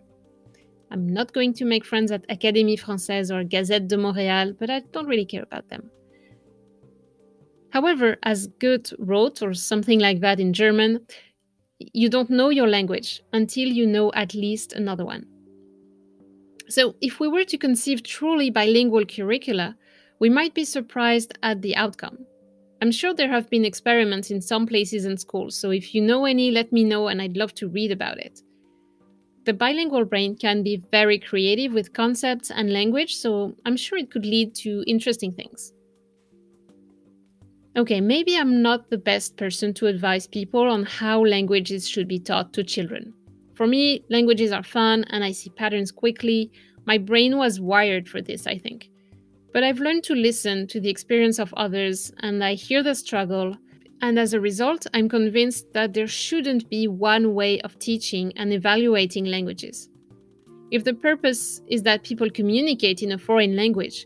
I'm 0.94 1.08
not 1.08 1.34
going 1.34 1.54
to 1.56 1.66
make 1.66 1.84
friends 1.84 2.12
at 2.12 2.28
Académie 2.30 2.80
Française 2.80 3.34
or 3.34 3.44
Gazette 3.44 3.88
de 3.88 3.98
Montréal, 3.98 4.56
but 4.60 4.70
I 4.70 4.82
don't 4.92 5.08
really 5.08 5.26
care 5.26 5.42
about 5.42 5.68
them. 5.70 5.90
However, 7.72 8.18
as 8.22 8.46
Goethe 8.60 8.94
wrote, 9.00 9.42
or 9.42 9.56
something 9.56 10.00
like 10.00 10.20
that 10.20 10.40
in 10.40 10.54
German, 10.54 11.08
you 11.80 12.10
don't 12.10 12.30
know 12.30 12.50
your 12.50 12.68
language 12.68 13.24
until 13.34 13.68
you 13.68 13.88
know 13.88 14.12
at 14.14 14.36
least 14.36 14.74
another 14.74 15.04
one. 15.04 15.26
So, 16.70 16.94
if 17.02 17.20
we 17.20 17.28
were 17.28 17.44
to 17.46 17.58
conceive 17.58 18.04
truly 18.04 18.52
bilingual 18.52 19.06
curricula, 19.06 19.76
we 20.20 20.30
might 20.30 20.54
be 20.54 20.64
surprised 20.64 21.36
at 21.42 21.64
the 21.64 21.76
outcome. 21.76 22.20
I'm 22.84 22.92
sure 22.92 23.16
there 23.16 23.30
have 23.30 23.50
been 23.50 23.66
experiments 23.66 24.30
in 24.30 24.42
some 24.42 24.68
places 24.68 25.06
and 25.06 25.20
schools, 25.20 25.58
so 25.58 25.72
if 25.72 25.96
you 25.96 26.02
know 26.02 26.26
any, 26.26 26.52
let 26.52 26.72
me 26.72 26.84
know 26.84 27.08
and 27.08 27.20
I'd 27.20 27.36
love 27.36 27.56
to 27.56 27.68
read 27.68 27.92
about 27.92 28.20
it. 28.20 28.42
The 29.46 29.54
bilingual 29.54 30.06
brain 30.06 30.36
can 30.38 30.64
be 30.64 30.82
very 30.90 31.20
creative 31.20 31.74
with 31.74 31.94
concepts 31.94 32.50
and 32.50 32.72
language, 32.72 33.16
so 33.16 33.56
I'm 33.66 33.76
sure 33.76 33.98
it 33.98 34.10
could 34.10 34.26
lead 34.26 34.56
to 34.56 34.84
interesting 34.88 35.34
things. 35.34 35.74
Okay, 37.76 38.00
maybe 38.00 38.38
I'm 38.38 38.62
not 38.62 38.90
the 38.90 38.98
best 38.98 39.36
person 39.36 39.74
to 39.76 39.88
advise 39.88 40.28
people 40.28 40.62
on 40.70 40.84
how 40.84 41.26
languages 41.26 41.90
should 41.90 42.08
be 42.08 42.20
taught 42.20 42.54
to 42.54 42.64
children. 42.64 43.14
For 43.56 43.68
me, 43.68 44.06
languages 44.10 44.52
are 44.52 44.64
fun 44.64 45.06
and 45.10 45.24
I 45.24 45.32
see 45.32 45.50
patterns 45.50 45.92
quickly. 45.92 46.52
My 46.86 46.98
brain 46.98 47.38
was 47.38 47.60
wired 47.60 48.08
for 48.08 48.22
this, 48.22 48.48
I 48.48 48.58
think. 48.58 48.90
But 49.54 49.64
I've 49.64 49.80
learned 49.80 50.04
to 50.06 50.16
listen 50.16 50.68
to 50.68 50.80
the 50.80 50.90
experience 50.90 51.40
of 51.40 51.54
others 51.56 52.14
and 52.20 52.44
I 52.44 52.54
hear 52.54 52.82
the 52.82 52.96
struggle. 52.96 53.58
And 54.04 54.20
as 54.20 54.34
a 54.34 54.42
result, 54.42 54.86
I'm 54.94 55.08
convinced 55.08 55.72
that 55.72 55.94
there 55.94 56.08
shouldn't 56.08 56.70
be 56.70 56.90
one 56.90 57.34
way 57.34 57.62
of 57.62 57.80
teaching 57.80 58.34
and 58.36 58.52
evaluating 58.52 59.24
languages. 59.24 59.88
If 60.72 60.84
the 60.84 60.94
purpose 60.94 61.62
is 61.68 61.84
that 61.84 62.04
people 62.04 62.30
communicate 62.30 63.02
in 63.02 63.14
a 63.14 63.18
foreign 63.18 63.56
language, 63.56 64.06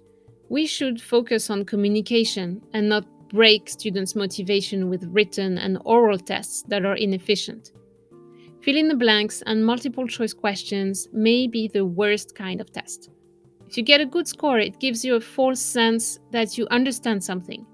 we 0.50 0.68
should 0.68 1.02
focus 1.02 1.50
on 1.50 1.66
communication 1.66 2.62
and 2.74 2.88
not 2.88 3.08
break 3.30 3.68
students' 3.70 4.16
motivation 4.16 4.88
with 4.88 5.04
written 5.06 5.58
and 5.58 5.80
oral 5.84 6.20
tests 6.20 6.62
that 6.68 6.86
are 6.86 6.96
inefficient. 6.96 7.72
Fill 8.62 8.78
in 8.78 8.90
the 8.90 8.96
blanks 8.96 9.42
and 9.48 9.66
multiple 9.66 10.06
choice 10.06 10.32
questions 10.32 11.08
may 11.12 11.48
be 11.48 11.68
the 11.70 11.86
worst 11.86 12.36
kind 12.36 12.62
of 12.62 12.72
test. 12.72 13.10
If 13.68 13.78
you 13.78 13.82
get 13.82 14.00
a 14.00 14.06
good 14.06 14.28
score, 14.28 14.60
it 14.60 14.80
gives 14.80 15.04
you 15.04 15.16
a 15.16 15.22
false 15.22 15.60
sense 15.60 16.20
that 16.30 16.56
you 16.56 16.68
understand 16.70 17.24
something. 17.24 17.66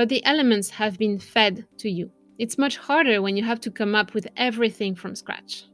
But 0.00 0.08
the 0.08 0.24
elements 0.24 0.70
have 0.70 0.96
been 0.96 1.18
fed 1.18 1.66
to 1.76 1.90
you. 1.90 2.10
It's 2.38 2.56
much 2.56 2.78
harder 2.78 3.20
when 3.20 3.36
you 3.36 3.44
have 3.44 3.60
to 3.60 3.70
come 3.70 3.94
up 3.94 4.14
with 4.14 4.26
everything 4.38 4.94
from 4.94 5.14
scratch. 5.14 5.66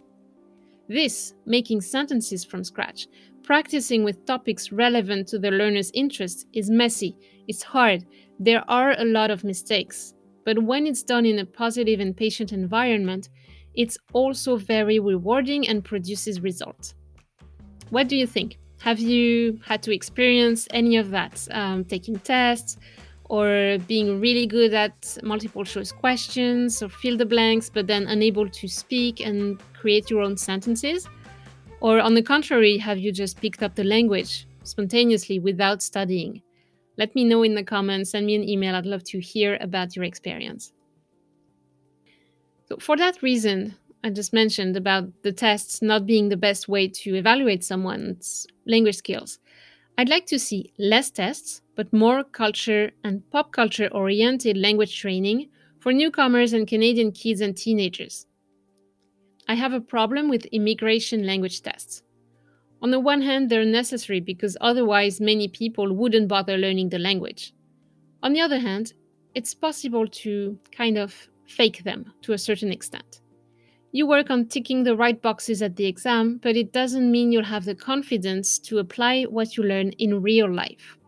This, 0.89 1.35
making 1.47 1.83
sentences 1.83 2.45
from 2.45 2.65
scratch, 2.65 3.07
practicing 3.45 4.03
with 4.03 4.27
topics 4.27 4.73
relevant 4.73 5.29
to 5.29 5.39
the 5.39 5.53
learner's 5.53 5.93
interests, 5.95 6.45
is 6.53 6.69
messy, 6.69 7.17
it's 7.47 7.63
hard, 7.63 8.05
there 8.41 8.69
are 8.69 8.97
a 8.99 9.05
lot 9.05 9.31
of 9.31 9.45
mistakes, 9.45 10.13
but 10.45 10.61
when 10.61 10.89
it's 10.89 11.05
done 11.05 11.25
in 11.25 11.39
a 11.39 11.47
positive 11.47 12.01
and 12.01 12.17
patient 12.17 12.51
environment, 12.51 13.29
it's 13.75 13.97
also 14.13 14.57
very 14.57 14.99
rewarding 14.99 15.69
and 15.69 15.85
produces 15.85 16.41
results. 16.41 16.97
What 17.91 18.09
do 18.09 18.17
you 18.17 18.27
think? 18.27 18.59
Have 18.81 18.99
you 18.99 19.61
had 19.65 19.85
to 19.85 19.95
experience 19.95 20.67
any 20.73 20.97
of 20.97 21.11
that? 21.11 21.47
Um, 21.53 21.85
taking 21.85 22.19
tests 22.19 22.77
or 23.29 23.79
being 23.87 24.21
really 24.21 24.47
good 24.47 24.75
at 24.75 25.19
multiple 25.23 25.65
choice 25.65 25.93
questions 25.93 26.83
or 26.83 26.89
fill 26.89 27.17
the 27.17 27.27
blanks, 27.27 27.71
but 27.71 27.87
then 27.87 28.07
unable 28.07 28.49
to 28.49 28.69
speak 28.69 29.21
and 29.21 29.61
create 29.75 30.11
your 30.11 30.23
own 30.23 30.37
sentences? 30.37 31.09
Or 31.81 32.01
on 32.01 32.15
the 32.15 32.23
contrary, 32.23 32.79
have 32.79 32.99
you 32.99 33.13
just 33.13 33.41
picked 33.41 33.63
up 33.63 33.75
the 33.75 33.85
language 33.85 34.47
spontaneously 34.63 35.39
without 35.39 35.83
studying? 35.83 36.43
Let 36.99 37.15
me 37.15 37.25
know 37.25 37.43
in 37.43 37.55
the 37.55 37.63
comments, 37.63 38.11
send 38.11 38.27
me 38.27 38.35
an 38.35 38.49
email. 38.49 38.75
I'd 38.75 38.87
love 38.87 39.05
to 39.05 39.21
hear 39.21 39.59
about 39.61 39.95
your 39.95 40.05
experience. 40.05 40.73
So, 42.69 42.79
for 42.79 42.97
that 42.97 43.23
reason, 43.23 43.75
I 44.03 44.11
just 44.11 44.33
mentioned 44.33 44.77
about 44.77 45.05
the 45.23 45.33
tests 45.33 45.83
not 45.83 46.07
being 46.07 46.29
the 46.29 46.37
best 46.37 46.69
way 46.69 46.89
to 46.89 47.15
evaluate 47.15 47.65
someone's 47.65 48.47
language 48.67 48.97
skills. 48.97 49.39
I'd 49.99 50.11
like 50.11 50.27
to 50.27 50.39
see 50.39 50.75
less 50.79 51.11
tests, 51.11 51.63
but 51.75 51.91
more 51.91 52.23
culture 52.23 52.91
and 53.03 53.23
pop 53.31 53.53
culture 53.53 53.89
oriented 53.93 54.59
language 54.59 55.01
training 55.01 55.49
for 55.81 55.91
newcomers 55.91 56.53
and 56.53 56.69
Canadian 56.69 57.13
kids 57.13 57.41
and 57.41 57.57
teenagers. 57.57 58.27
I 59.49 59.55
have 59.55 59.73
a 59.73 59.81
problem 59.81 60.29
with 60.29 60.45
immigration 60.47 61.25
language 61.25 61.63
tests. 61.63 62.03
On 62.83 62.91
the 62.91 63.01
one 63.01 63.23
hand, 63.23 63.49
they're 63.49 63.65
necessary 63.65 64.21
because 64.21 64.57
otherwise 64.61 65.19
many 65.19 65.49
people 65.49 65.91
wouldn't 65.95 66.29
bother 66.29 66.59
learning 66.59 66.91
the 66.91 66.99
language. 66.99 67.55
On 68.23 68.35
the 68.35 68.41
other 68.41 68.59
hand, 68.59 68.93
it's 69.35 69.55
possible 69.55 70.07
to 70.09 70.59
kind 70.73 70.99
of 70.99 71.29
fake 71.47 71.85
them 71.85 72.13
to 72.23 72.35
a 72.35 72.39
certain 72.39 72.71
extent. 72.71 73.23
You 73.97 74.07
work 74.07 74.29
on 74.29 74.45
ticking 74.45 74.83
the 74.83 74.95
right 74.95 75.23
boxes 75.23 75.63
at 75.63 75.77
the 75.77 75.87
exam, 75.87 76.39
but 76.43 76.55
it 76.55 76.71
doesn't 76.71 77.11
mean 77.11 77.33
you'll 77.33 77.45
have 77.45 77.65
the 77.65 77.75
confidence 77.75 78.59
to 78.59 78.77
apply 78.77 79.23
what 79.23 79.57
you 79.57 79.63
learn 79.63 79.93
in 79.93 80.21
real 80.21 80.53
life. 80.53 80.99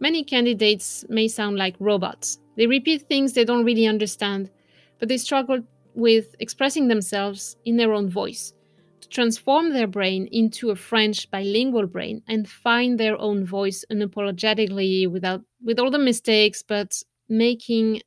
Many 0.00 0.24
candidates 0.24 1.04
may 1.08 1.28
sound 1.28 1.58
like 1.58 1.76
robots. 1.78 2.40
They 2.56 2.66
repeat 2.66 3.02
things 3.02 3.34
they 3.34 3.44
don't 3.44 3.64
really 3.64 3.86
understand, 3.86 4.50
but 4.98 5.08
they 5.08 5.16
struggle 5.16 5.60
with 5.94 6.34
expressing 6.40 6.88
themselves 6.88 7.56
in 7.64 7.76
their 7.76 7.92
own 7.92 8.10
voice 8.10 8.52
to 9.00 9.08
transform 9.08 9.72
their 9.72 9.86
brain 9.86 10.28
into 10.32 10.70
a 10.70 10.74
French 10.74 11.30
bilingual 11.30 11.86
brain 11.86 12.20
and 12.26 12.48
find 12.48 12.98
their 12.98 13.16
own 13.16 13.46
voice 13.46 13.84
unapologetically 13.92 15.08
without 15.08 15.42
with 15.64 15.78
all 15.78 15.92
the 15.92 16.00
mistakes 16.00 16.64
but 16.66 17.00
making 17.28 18.02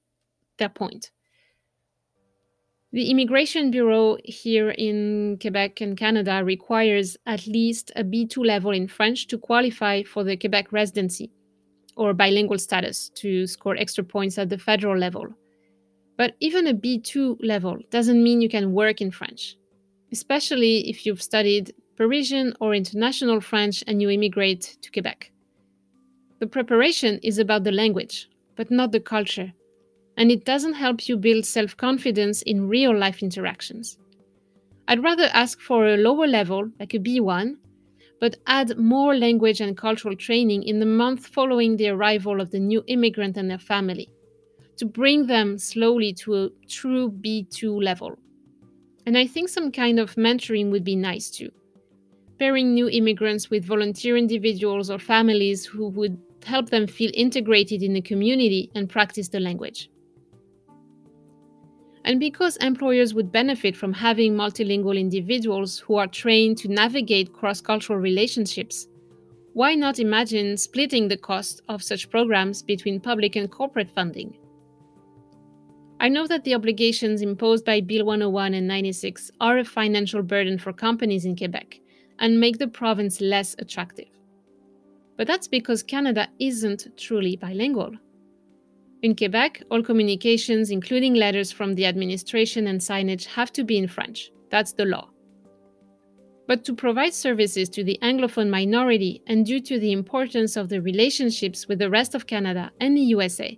their 0.57 0.67
point. 0.67 1.11
The 2.91 3.11
Immigration 3.11 3.69
Bureau 3.69 4.17
here 4.23 4.71
in 4.71 5.37
Quebec 5.39 5.79
and 5.79 5.95
Canada 5.95 6.43
requires 6.43 7.17
at 7.27 7.45
least 7.45 7.91
a 7.95 8.03
B2 8.03 8.43
level 8.43 8.71
in 8.71 8.87
French 8.87 9.27
to 9.27 9.37
qualify 9.37 10.01
for 10.01 10.23
the 10.23 10.35
Quebec 10.35 10.71
residency 10.71 11.29
or 11.95 12.15
bilingual 12.15 12.57
status 12.57 13.09
to 13.09 13.45
score 13.45 13.77
extra 13.77 14.03
points 14.03 14.39
at 14.39 14.49
the 14.49 14.57
federal 14.57 14.97
level. 14.97 15.27
But 16.17 16.35
even 16.39 16.65
a 16.65 16.73
B2 16.73 17.45
level 17.45 17.77
doesn't 17.91 18.23
mean 18.23 18.41
you 18.41 18.49
can 18.49 18.73
work 18.73 19.01
in 19.01 19.11
French, 19.11 19.55
especially 20.11 20.89
if 20.89 21.05
you've 21.05 21.21
studied 21.21 21.75
Parisian 21.95 22.55
or 22.59 22.73
international 22.73 23.39
French 23.39 23.83
and 23.85 24.01
you 24.01 24.09
immigrate 24.09 24.79
to 24.81 24.89
Quebec. 24.89 25.31
The 26.39 26.47
preparation 26.47 27.19
is 27.21 27.37
about 27.37 27.65
the 27.65 27.71
language, 27.71 28.29
but 28.55 28.71
not 28.71 28.91
the 28.91 28.99
culture 28.99 29.53
and 30.19 30.31
it 30.31 30.43
doesn't 30.43 30.73
help 30.73 31.07
you 31.07 31.17
build 31.17 31.45
self 31.45 31.75
confidence 31.77 32.41
in 32.41 32.67
real 32.67 32.95
life 32.95 33.23
interactions. 33.23 33.97
I'd 34.87 35.01
rather 35.01 35.29
ask 35.33 35.61
for 35.61 35.87
a 35.87 35.97
lower 35.97 36.27
level, 36.27 36.69
like 36.79 36.93
a 36.93 36.99
B1, 36.99 37.55
but 38.19 38.35
add 38.45 38.77
more 38.77 39.15
language 39.15 39.61
and 39.61 39.77
cultural 39.77 40.15
training 40.15 40.63
in 40.63 40.79
the 40.79 40.85
month 40.85 41.25
following 41.27 41.77
the 41.77 41.87
arrival 41.89 42.41
of 42.41 42.51
the 42.51 42.59
new 42.59 42.83
immigrant 42.87 43.37
and 43.37 43.49
their 43.49 43.59
family, 43.59 44.09
to 44.75 44.85
bring 44.85 45.25
them 45.25 45.57
slowly 45.57 46.11
to 46.13 46.35
a 46.35 46.49
true 46.67 47.09
B2 47.09 47.81
level. 47.81 48.19
And 49.05 49.17
I 49.17 49.25
think 49.25 49.47
some 49.47 49.71
kind 49.71 49.99
of 49.99 50.15
mentoring 50.15 50.69
would 50.69 50.83
be 50.83 50.97
nice 50.97 51.29
too. 51.29 51.49
Pairing 52.39 52.73
new 52.73 52.89
immigrants 52.89 53.49
with 53.49 53.63
volunteer 53.63 54.17
individuals 54.17 54.89
or 54.89 54.99
families 54.99 55.65
who 55.65 55.87
would 55.89 56.17
help 56.43 56.69
them 56.69 56.87
feel 56.87 57.11
integrated 57.13 57.81
in 57.83 57.93
the 57.93 58.01
community 58.01 58.69
and 58.75 58.89
practice 58.89 59.29
the 59.29 59.39
language. 59.39 59.89
And 62.09 62.19
because 62.19 62.57
employers 62.57 63.13
would 63.13 63.31
benefit 63.31 63.77
from 63.77 63.93
having 63.93 64.33
multilingual 64.33 64.99
individuals 64.99 65.77
who 65.77 65.97
are 65.97 66.07
trained 66.07 66.57
to 66.57 66.67
navigate 66.67 67.33
cross 67.33 67.61
cultural 67.61 67.99
relationships, 67.99 68.87
why 69.53 69.75
not 69.75 69.99
imagine 69.99 70.57
splitting 70.57 71.07
the 71.07 71.17
cost 71.17 71.61
of 71.69 71.83
such 71.83 72.09
programs 72.09 72.63
between 72.63 72.99
public 72.99 73.35
and 73.35 73.51
corporate 73.51 73.91
funding? 73.91 74.35
I 75.99 76.09
know 76.09 76.25
that 76.25 76.45
the 76.45 76.55
obligations 76.55 77.21
imposed 77.21 77.63
by 77.63 77.79
Bill 77.79 78.05
101 78.07 78.55
and 78.55 78.67
96 78.67 79.29
are 79.39 79.59
a 79.59 79.63
financial 79.63 80.23
burden 80.23 80.57
for 80.57 80.73
companies 80.73 81.25
in 81.25 81.35
Quebec 81.35 81.79
and 82.17 82.39
make 82.39 82.57
the 82.57 82.67
province 82.67 83.21
less 83.21 83.55
attractive. 83.59 84.09
But 85.15 85.27
that's 85.27 85.47
because 85.47 85.83
Canada 85.83 86.27
isn't 86.39 86.87
truly 86.97 87.35
bilingual. 87.35 87.91
In 89.01 89.15
Quebec, 89.15 89.63
all 89.71 89.81
communications, 89.81 90.71
including 90.71 91.13
letters 91.13 91.53
from 91.53 91.73
the 91.73 91.85
administration 91.85 92.67
and 92.67 92.81
signage, 92.81 93.25
have 93.25 93.53
to 93.53 93.63
be 93.63 93.77
in 93.77 93.87
French. 93.87 94.29
That's 94.49 94.73
the 94.73 94.83
law. 94.83 95.09
But 96.47 96.65
to 96.65 96.73
provide 96.73 97.13
services 97.13 97.69
to 97.69 97.83
the 97.83 97.97
Anglophone 98.01 98.49
minority 98.49 99.21
and 99.27 99.45
due 99.45 99.61
to 99.61 99.79
the 99.79 99.93
importance 99.93 100.57
of 100.57 100.67
the 100.67 100.81
relationships 100.81 101.67
with 101.67 101.79
the 101.79 101.89
rest 101.89 102.13
of 102.13 102.27
Canada 102.27 102.71
and 102.81 102.97
the 102.97 103.01
USA, 103.01 103.57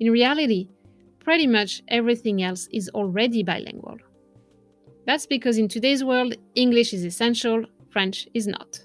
in 0.00 0.10
reality, 0.10 0.70
pretty 1.18 1.46
much 1.46 1.82
everything 1.88 2.42
else 2.42 2.66
is 2.72 2.88
already 2.94 3.42
bilingual. 3.42 3.98
That's 5.04 5.26
because 5.26 5.58
in 5.58 5.68
today's 5.68 6.02
world, 6.02 6.34
English 6.54 6.94
is 6.94 7.04
essential, 7.04 7.64
French 7.90 8.26
is 8.32 8.46
not. 8.46 8.78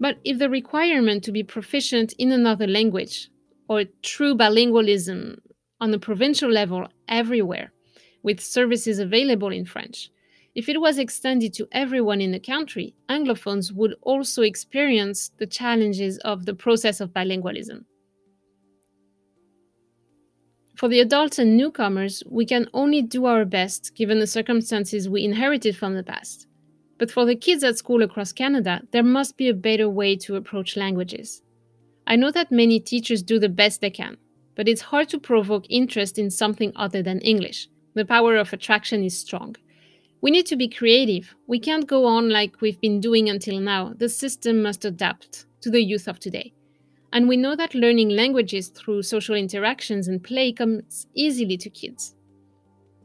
But 0.00 0.18
if 0.24 0.38
the 0.38 0.48
requirement 0.48 1.22
to 1.24 1.32
be 1.32 1.42
proficient 1.42 2.14
in 2.18 2.32
another 2.32 2.66
language 2.66 3.28
or 3.68 3.84
true 4.02 4.34
bilingualism 4.34 5.38
on 5.80 5.92
a 5.94 5.98
provincial 5.98 6.50
level 6.50 6.86
everywhere, 7.08 7.72
with 8.22 8.40
services 8.40 8.98
available 8.98 9.48
in 9.48 9.64
French. 9.64 10.10
If 10.54 10.68
it 10.68 10.80
was 10.80 10.98
extended 10.98 11.54
to 11.54 11.68
everyone 11.72 12.20
in 12.20 12.32
the 12.32 12.38
country, 12.38 12.94
Anglophones 13.08 13.72
would 13.72 13.94
also 14.02 14.42
experience 14.42 15.30
the 15.38 15.46
challenges 15.46 16.18
of 16.18 16.44
the 16.44 16.54
process 16.54 17.00
of 17.00 17.14
bilingualism. 17.14 17.84
For 20.76 20.88
the 20.88 21.00
adults 21.00 21.38
and 21.38 21.56
newcomers, 21.56 22.22
we 22.28 22.44
can 22.44 22.68
only 22.74 23.02
do 23.02 23.26
our 23.26 23.44
best 23.44 23.94
given 23.94 24.18
the 24.18 24.26
circumstances 24.26 25.08
we 25.08 25.24
inherited 25.24 25.76
from 25.76 25.94
the 25.94 26.02
past. 26.02 26.48
But 26.98 27.10
for 27.10 27.24
the 27.24 27.36
kids 27.36 27.64
at 27.64 27.78
school 27.78 28.02
across 28.02 28.32
Canada, 28.32 28.82
there 28.90 29.02
must 29.02 29.36
be 29.36 29.48
a 29.48 29.54
better 29.54 29.88
way 29.88 30.16
to 30.16 30.36
approach 30.36 30.76
languages. 30.76 31.42
I 32.06 32.16
know 32.16 32.30
that 32.30 32.50
many 32.50 32.80
teachers 32.80 33.22
do 33.22 33.38
the 33.38 33.48
best 33.48 33.80
they 33.80 33.90
can, 33.90 34.16
but 34.54 34.68
it's 34.68 34.82
hard 34.82 35.08
to 35.10 35.18
provoke 35.18 35.66
interest 35.68 36.18
in 36.18 36.30
something 36.30 36.72
other 36.76 37.02
than 37.02 37.20
English. 37.20 37.68
The 37.94 38.04
power 38.04 38.36
of 38.36 38.52
attraction 38.52 39.04
is 39.04 39.18
strong. 39.18 39.56
We 40.20 40.30
need 40.30 40.46
to 40.46 40.56
be 40.56 40.68
creative. 40.68 41.34
We 41.46 41.58
can't 41.58 41.86
go 41.86 42.06
on 42.06 42.30
like 42.30 42.60
we've 42.60 42.80
been 42.80 43.00
doing 43.00 43.28
until 43.28 43.60
now. 43.60 43.92
The 43.96 44.08
system 44.08 44.62
must 44.62 44.84
adapt 44.84 45.46
to 45.62 45.70
the 45.70 45.82
youth 45.82 46.08
of 46.08 46.18
today. 46.18 46.52
And 47.12 47.28
we 47.28 47.36
know 47.36 47.54
that 47.56 47.74
learning 47.74 48.10
languages 48.10 48.68
through 48.68 49.02
social 49.02 49.34
interactions 49.34 50.08
and 50.08 50.22
play 50.22 50.52
comes 50.52 51.06
easily 51.14 51.56
to 51.58 51.68
kids. 51.68 52.14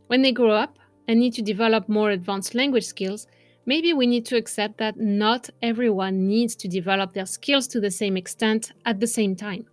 When 0.08 0.22
they 0.22 0.32
grow 0.32 0.52
up 0.52 0.80
and 1.08 1.20
need 1.20 1.34
to 1.34 1.42
develop 1.42 1.90
more 1.90 2.12
advanced 2.12 2.56
language 2.56 2.86
skills, 2.86 3.28
maybe 3.68 3.94
we 3.94 4.08
need 4.08 4.26
to 4.26 4.38
accept 4.38 4.80
that 4.80 4.98
not 4.98 5.50
everyone 5.62 6.28
needs 6.28 6.56
to 6.56 6.68
develop 6.68 7.14
their 7.14 7.28
skills 7.28 7.68
to 7.68 7.80
the 7.80 7.92
same 7.92 8.18
extent 8.18 8.72
at 8.86 9.00
the 9.00 9.06
same 9.06 9.36
time. 9.36 9.66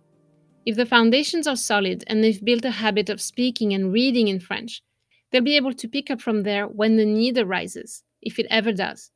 If 0.65 0.75
the 0.75 0.85
foundations 0.85 1.47
are 1.47 1.55
solid 1.55 2.03
and 2.07 2.23
they've 2.23 2.43
built 2.43 2.65
a 2.65 2.71
habit 2.71 3.09
of 3.09 3.21
speaking 3.21 3.73
and 3.73 3.91
reading 3.91 4.27
in 4.27 4.39
French, 4.39 4.83
they'll 5.31 5.41
be 5.41 5.55
able 5.55 5.73
to 5.73 5.87
pick 5.87 6.11
up 6.11 6.21
from 6.21 6.43
there 6.43 6.67
when 6.67 6.97
the 6.97 7.05
need 7.05 7.37
arises, 7.37 8.03
if 8.21 8.37
it 8.37 8.47
ever 8.49 8.71
does. 8.71 9.11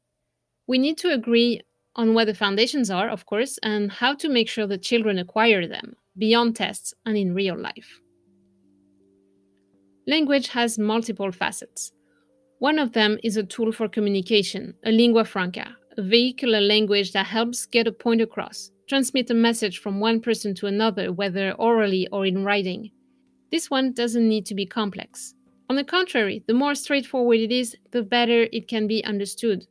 We 0.65 0.78
need 0.78 0.98
to 1.00 1.13
agree 1.13 1.62
on 1.96 2.13
what 2.13 2.26
the 2.26 2.34
foundations 2.34 2.89
are, 2.89 3.10
of 3.10 3.26
course, 3.26 3.58
and 3.62 3.92
how 3.92 4.13
to 4.15 4.30
make 4.30 4.48
sure 4.48 4.65
the 4.65 4.78
children 4.78 5.20
acquire 5.20 5.68
them 5.68 5.96
beyond 6.18 6.56
tests 6.56 6.94
and 7.06 7.18
in 7.18 7.34
real 7.34 7.58
life. 7.58 8.00
Language 10.08 10.48
has 10.50 10.80
multiple 10.80 11.32
facets. 11.32 11.92
One 12.60 12.78
of 12.78 12.91
them 12.91 13.17
is 13.24 13.38
a 13.38 13.43
tool 13.43 13.72
for 13.72 13.88
communication, 13.88 14.74
a 14.84 14.91
lingua 14.91 15.24
franca, 15.24 15.78
a 15.98 16.02
vehicular 16.02 16.60
language 16.60 17.13
that 17.13 17.28
helps 17.28 17.65
get 17.65 17.88
a 17.88 17.91
point 17.93 18.19
across, 18.19 18.72
transmit 18.86 19.30
a 19.30 19.34
message 19.34 19.80
from 19.80 20.02
one 20.02 20.19
person 20.19 20.54
to 20.56 20.67
another, 20.67 21.13
whether 21.13 21.54
orally 21.54 22.10
or 22.12 22.26
in 22.26 22.43
writing. 22.43 22.91
This 23.50 23.69
one 23.69 23.93
doesn't 23.93 24.28
need 24.28 24.45
to 24.48 24.56
be 24.56 24.65
complex. 24.65 25.36
On 25.69 25.77
the 25.77 25.86
contrary, 25.86 26.44
the 26.48 26.54
more 26.54 26.75
straightforward 26.75 27.40
it 27.40 27.52
is, 27.54 27.77
the 27.92 28.04
better 28.04 28.50
it 28.52 28.67
can 28.67 28.88
be 28.88 29.06
understood. 29.06 29.65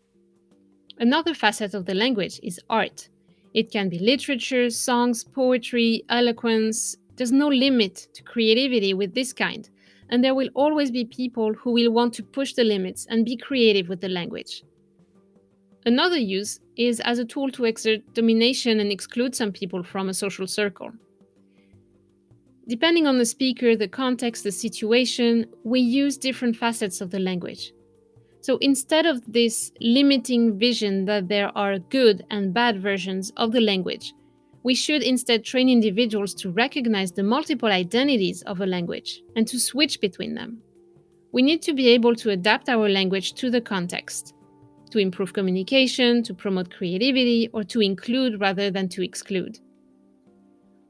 Another 0.98 1.34
facet 1.34 1.74
of 1.74 1.84
the 1.84 1.94
language 1.94 2.40
is 2.42 2.58
art. 2.70 3.10
It 3.52 3.70
can 3.70 3.90
be 3.90 3.98
literature, 3.98 4.70
songs, 4.70 5.24
poetry, 5.24 6.04
eloquence. 6.08 6.96
There's 7.16 7.32
no 7.32 7.48
limit 7.48 8.08
to 8.14 8.22
creativity 8.22 8.94
with 8.94 9.14
this 9.14 9.34
kind 9.34 9.68
and 10.11 10.22
there 10.22 10.34
will 10.34 10.48
always 10.54 10.90
be 10.90 11.04
people 11.04 11.52
who 11.54 11.72
will 11.72 11.90
want 11.92 12.14
to 12.14 12.22
push 12.22 12.54
the 12.54 12.64
limits 12.64 13.06
and 13.11 13.24
be 13.24 13.36
creative 13.36 13.88
with 13.88 14.00
the 14.00 14.09
language. 14.09 14.62
Another 15.86 16.18
use 16.18 16.61
is 16.76 17.00
as 17.00 17.18
a 17.18 17.24
tool 17.24 17.50
to 17.50 17.64
exert 17.64 18.00
domination 18.14 18.80
and 18.80 18.90
exclude 18.90 19.34
some 19.34 19.52
people 19.52 19.82
from 19.82 20.09
a 20.09 20.14
social 20.14 20.46
circle. 20.46 20.90
Depending 22.68 23.06
on 23.06 23.16
the 23.16 23.24
speaker, 23.24 23.74
the 23.74 23.88
context, 23.88 24.44
the 24.44 24.52
situation, 24.52 25.46
we 25.64 25.80
use 25.80 26.18
different 26.18 26.56
facets 26.56 27.00
of 27.00 27.11
the 27.11 27.18
language. 27.18 27.72
So 28.42 28.59
instead 28.59 29.06
of 29.06 29.22
this 29.32 29.72
limiting 29.80 30.59
vision 30.59 31.06
that 31.06 31.28
there 31.28 31.56
are 31.56 31.78
good 31.78 32.24
and 32.30 32.52
bad 32.52 32.80
versions 32.82 33.32
of 33.36 33.52
the 33.52 33.61
language, 33.61 34.12
we 34.68 34.74
should 34.74 35.02
instead 35.02 35.42
train 35.42 35.70
individuals 35.70 36.34
to 36.34 36.50
recognize 36.50 37.10
the 37.10 37.22
multiple 37.22 37.70
identities 37.70 38.42
of 38.42 38.60
a 38.60 38.66
language 38.66 39.22
and 39.34 39.48
to 39.48 39.58
switch 39.58 39.98
between 39.98 40.34
them. 40.34 40.58
We 41.32 41.40
need 41.40 41.62
to 41.62 41.72
be 41.72 41.88
able 41.88 42.14
to 42.16 42.32
adapt 42.32 42.68
our 42.68 42.86
language 42.86 43.32
to 43.36 43.50
the 43.50 43.62
context, 43.62 44.34
to 44.90 44.98
improve 44.98 45.32
communication, 45.32 46.22
to 46.22 46.34
promote 46.34 46.70
creativity, 46.70 47.48
or 47.54 47.64
to 47.64 47.80
include 47.80 48.42
rather 48.42 48.70
than 48.70 48.90
to 48.90 49.02
exclude. 49.02 49.58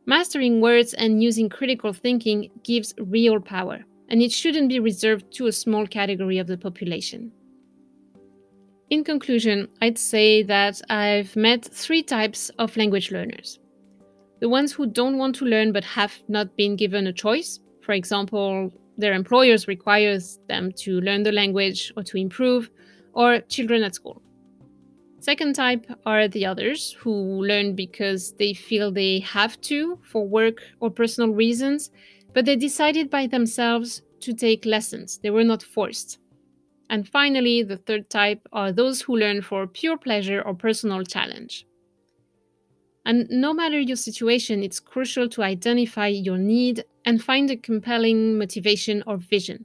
Mastering 0.06 0.60
words 0.60 0.92
and 0.94 1.22
using 1.22 1.48
critical 1.48 1.92
thinking 1.92 2.50
gives 2.64 2.92
real 2.98 3.38
power, 3.40 3.84
and 4.08 4.20
it 4.20 4.32
shouldn't 4.32 4.70
be 4.70 4.80
reserved 4.80 5.30
to 5.34 5.46
a 5.46 5.52
small 5.52 5.86
category 5.86 6.38
of 6.38 6.48
the 6.48 6.58
population. 6.58 7.30
In 8.90 9.04
conclusion, 9.04 9.68
I'd 9.80 9.98
say 9.98 10.42
that 10.42 10.82
I've 10.90 11.36
met 11.36 11.64
three 11.64 12.02
types 12.02 12.50
of 12.58 12.76
language 12.76 13.12
learners. 13.12 13.60
The 14.40 14.48
ones 14.48 14.72
who 14.72 14.86
don't 14.86 15.18
want 15.18 15.34
to 15.36 15.44
learn 15.44 15.72
but 15.72 15.84
have 15.84 16.14
not 16.28 16.56
been 16.56 16.76
given 16.76 17.06
a 17.06 17.12
choice, 17.12 17.60
for 17.82 17.92
example, 17.92 18.72
their 18.96 19.14
employers 19.14 19.68
requires 19.68 20.38
them 20.48 20.72
to 20.72 21.00
learn 21.00 21.22
the 21.22 21.32
language 21.32 21.92
or 21.96 22.02
to 22.04 22.16
improve, 22.16 22.70
or 23.14 23.40
children 23.48 23.82
at 23.82 23.94
school. 23.94 24.22
Second 25.20 25.54
type 25.54 25.86
are 26.06 26.28
the 26.28 26.46
others 26.46 26.92
who 26.92 27.12
learn 27.44 27.74
because 27.74 28.32
they 28.34 28.54
feel 28.54 28.92
they 28.92 29.18
have 29.20 29.60
to 29.62 29.98
for 30.02 30.26
work 30.26 30.62
or 30.80 30.90
personal 30.90 31.30
reasons, 31.30 31.90
but 32.32 32.44
they 32.44 32.56
decided 32.56 33.10
by 33.10 33.26
themselves 33.26 34.02
to 34.20 34.32
take 34.32 34.64
lessons. 34.64 35.18
They 35.18 35.30
were 35.30 35.44
not 35.44 35.62
forced. 35.62 36.18
And 36.90 37.08
finally, 37.08 37.62
the 37.62 37.76
third 37.76 38.08
type 38.08 38.46
are 38.52 38.72
those 38.72 39.02
who 39.02 39.16
learn 39.16 39.42
for 39.42 39.66
pure 39.66 39.98
pleasure 39.98 40.40
or 40.42 40.54
personal 40.54 41.02
challenge. 41.04 41.66
And 43.04 43.26
no 43.30 43.54
matter 43.54 43.80
your 43.80 43.96
situation, 43.96 44.62
it's 44.62 44.80
crucial 44.80 45.28
to 45.30 45.42
identify 45.42 46.08
your 46.08 46.36
need 46.36 46.84
and 47.04 47.22
find 47.22 47.50
a 47.50 47.56
compelling 47.56 48.36
motivation 48.36 49.02
or 49.06 49.16
vision. 49.16 49.64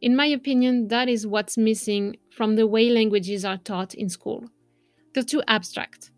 In 0.00 0.14
my 0.14 0.26
opinion, 0.26 0.88
that 0.88 1.08
is 1.08 1.26
what's 1.26 1.56
missing 1.56 2.16
from 2.30 2.56
the 2.56 2.66
way 2.66 2.90
languages 2.90 3.44
are 3.44 3.56
taught 3.56 3.94
in 3.94 4.08
school. 4.08 4.44
They're 5.14 5.22
too 5.22 5.42
abstract. 5.48 6.10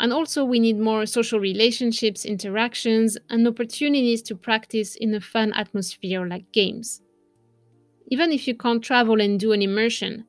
And 0.00 0.12
also, 0.12 0.44
we 0.44 0.60
need 0.60 0.78
more 0.78 1.06
social 1.06 1.40
relationships, 1.40 2.24
interactions, 2.24 3.18
and 3.28 3.46
opportunities 3.46 4.22
to 4.22 4.36
practice 4.36 4.94
in 4.94 5.14
a 5.14 5.20
fun 5.20 5.52
atmosphere 5.54 6.26
like 6.26 6.50
games. 6.52 7.02
Even 8.10 8.32
if 8.32 8.48
you 8.48 8.54
can't 8.56 8.82
travel 8.82 9.20
and 9.20 9.38
do 9.38 9.52
an 9.52 9.60
immersion, 9.60 10.24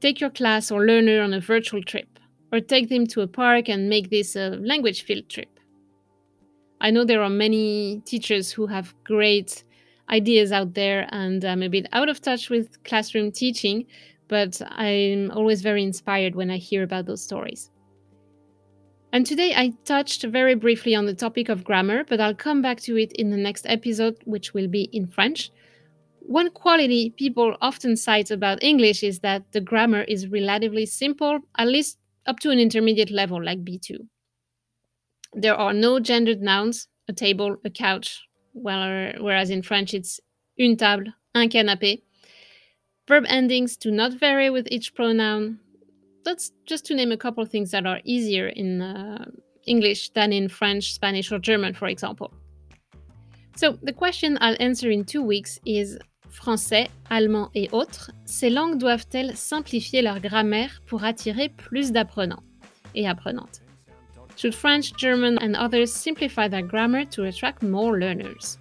take 0.00 0.20
your 0.20 0.30
class 0.30 0.70
or 0.70 0.86
learner 0.86 1.20
on 1.22 1.34
a 1.34 1.40
virtual 1.40 1.82
trip, 1.82 2.15
or 2.52 2.60
take 2.60 2.88
them 2.88 3.06
to 3.08 3.22
a 3.22 3.26
park 3.26 3.68
and 3.68 3.88
make 3.88 4.10
this 4.10 4.36
a 4.36 4.50
language 4.50 5.02
field 5.02 5.28
trip. 5.28 5.48
I 6.80 6.90
know 6.90 7.04
there 7.04 7.22
are 7.22 7.30
many 7.30 8.02
teachers 8.04 8.52
who 8.52 8.66
have 8.66 8.94
great 9.04 9.64
ideas 10.10 10.52
out 10.52 10.74
there, 10.74 11.08
and 11.10 11.44
I'm 11.44 11.62
a 11.62 11.68
bit 11.68 11.86
out 11.92 12.08
of 12.08 12.20
touch 12.20 12.50
with 12.50 12.82
classroom 12.84 13.32
teaching, 13.32 13.86
but 14.28 14.60
I'm 14.68 15.30
always 15.30 15.62
very 15.62 15.82
inspired 15.82 16.34
when 16.34 16.50
I 16.50 16.58
hear 16.58 16.82
about 16.82 17.06
those 17.06 17.22
stories. 17.22 17.70
And 19.12 19.24
today 19.24 19.54
I 19.54 19.72
touched 19.84 20.24
very 20.24 20.54
briefly 20.54 20.94
on 20.94 21.06
the 21.06 21.14
topic 21.14 21.48
of 21.48 21.64
grammar, 21.64 22.04
but 22.04 22.20
I'll 22.20 22.34
come 22.34 22.60
back 22.60 22.80
to 22.82 22.98
it 22.98 23.12
in 23.12 23.30
the 23.30 23.36
next 23.36 23.64
episode, 23.66 24.18
which 24.24 24.52
will 24.52 24.68
be 24.68 24.90
in 24.92 25.06
French. 25.06 25.50
One 26.20 26.50
quality 26.50 27.10
people 27.10 27.56
often 27.62 27.96
cite 27.96 28.30
about 28.30 28.62
English 28.62 29.02
is 29.02 29.20
that 29.20 29.52
the 29.52 29.60
grammar 29.60 30.02
is 30.02 30.28
relatively 30.28 30.84
simple, 30.84 31.38
at 31.56 31.68
least 31.68 31.98
up 32.26 32.40
to 32.40 32.50
an 32.50 32.58
intermediate 32.58 33.10
level 33.10 33.42
like 33.42 33.64
B2. 33.64 33.98
There 35.32 35.54
are 35.54 35.72
no 35.72 36.00
gendered 36.00 36.40
nouns, 36.40 36.88
a 37.08 37.12
table, 37.12 37.56
a 37.64 37.70
couch, 37.70 38.22
whereas 38.52 39.50
in 39.50 39.62
French 39.62 39.94
it's 39.94 40.20
une 40.58 40.76
table, 40.76 41.12
un 41.34 41.48
canapé. 41.48 42.02
Verb 43.06 43.24
endings 43.28 43.76
do 43.76 43.90
not 43.90 44.12
vary 44.14 44.50
with 44.50 44.66
each 44.70 44.94
pronoun. 44.94 45.60
That's 46.24 46.50
just 46.64 46.84
to 46.86 46.94
name 46.94 47.12
a 47.12 47.16
couple 47.16 47.42
of 47.42 47.50
things 47.50 47.70
that 47.70 47.86
are 47.86 48.00
easier 48.04 48.48
in 48.48 48.82
uh, 48.82 49.26
English 49.66 50.10
than 50.10 50.32
in 50.32 50.48
French, 50.48 50.92
Spanish, 50.92 51.30
or 51.30 51.38
German, 51.38 51.74
for 51.74 51.86
example. 51.86 52.32
So, 53.54 53.78
the 53.82 53.92
question 53.92 54.36
I'll 54.40 54.56
answer 54.58 54.90
in 54.90 55.04
two 55.04 55.22
weeks 55.22 55.58
is 55.64 55.98
français, 56.36 56.88
allemand 57.10 57.50
et 57.54 57.68
autres, 57.72 58.12
ces 58.26 58.50
langues 58.50 58.78
doivent-elles 58.78 59.36
simplifier 59.36 60.02
leur 60.02 60.20
grammaire 60.20 60.82
pour 60.86 61.02
attirer 61.02 61.48
plus 61.48 61.92
d'apprenants 61.92 62.42
et 62.94 63.08
apprenantes? 63.08 63.62
Should 64.36 64.54
French, 64.54 64.92
German, 64.98 65.38
and 65.40 65.56
others 65.56 65.90
simplify 65.90 66.48
their 66.48 66.62
grammar 66.62 67.06
to 67.06 67.24
attract 67.24 67.62
more 67.62 67.98
learners? 67.98 68.58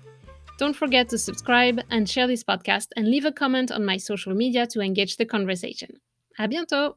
Don't 0.58 0.74
forget 0.74 1.10
to 1.10 1.18
subscribe 1.18 1.82
and 1.92 2.08
share 2.08 2.28
this 2.28 2.44
podcast 2.44 2.88
and 2.96 3.10
leave 3.10 3.26
a 3.26 3.32
comment 3.32 3.72
on 3.72 3.86
my 3.86 3.98
social 3.98 4.34
media 4.34 4.66
to 4.68 4.80
engage 4.80 5.18
the 5.18 5.26
conversation. 5.26 6.00
À 6.40 6.48
bientôt! 6.48 6.96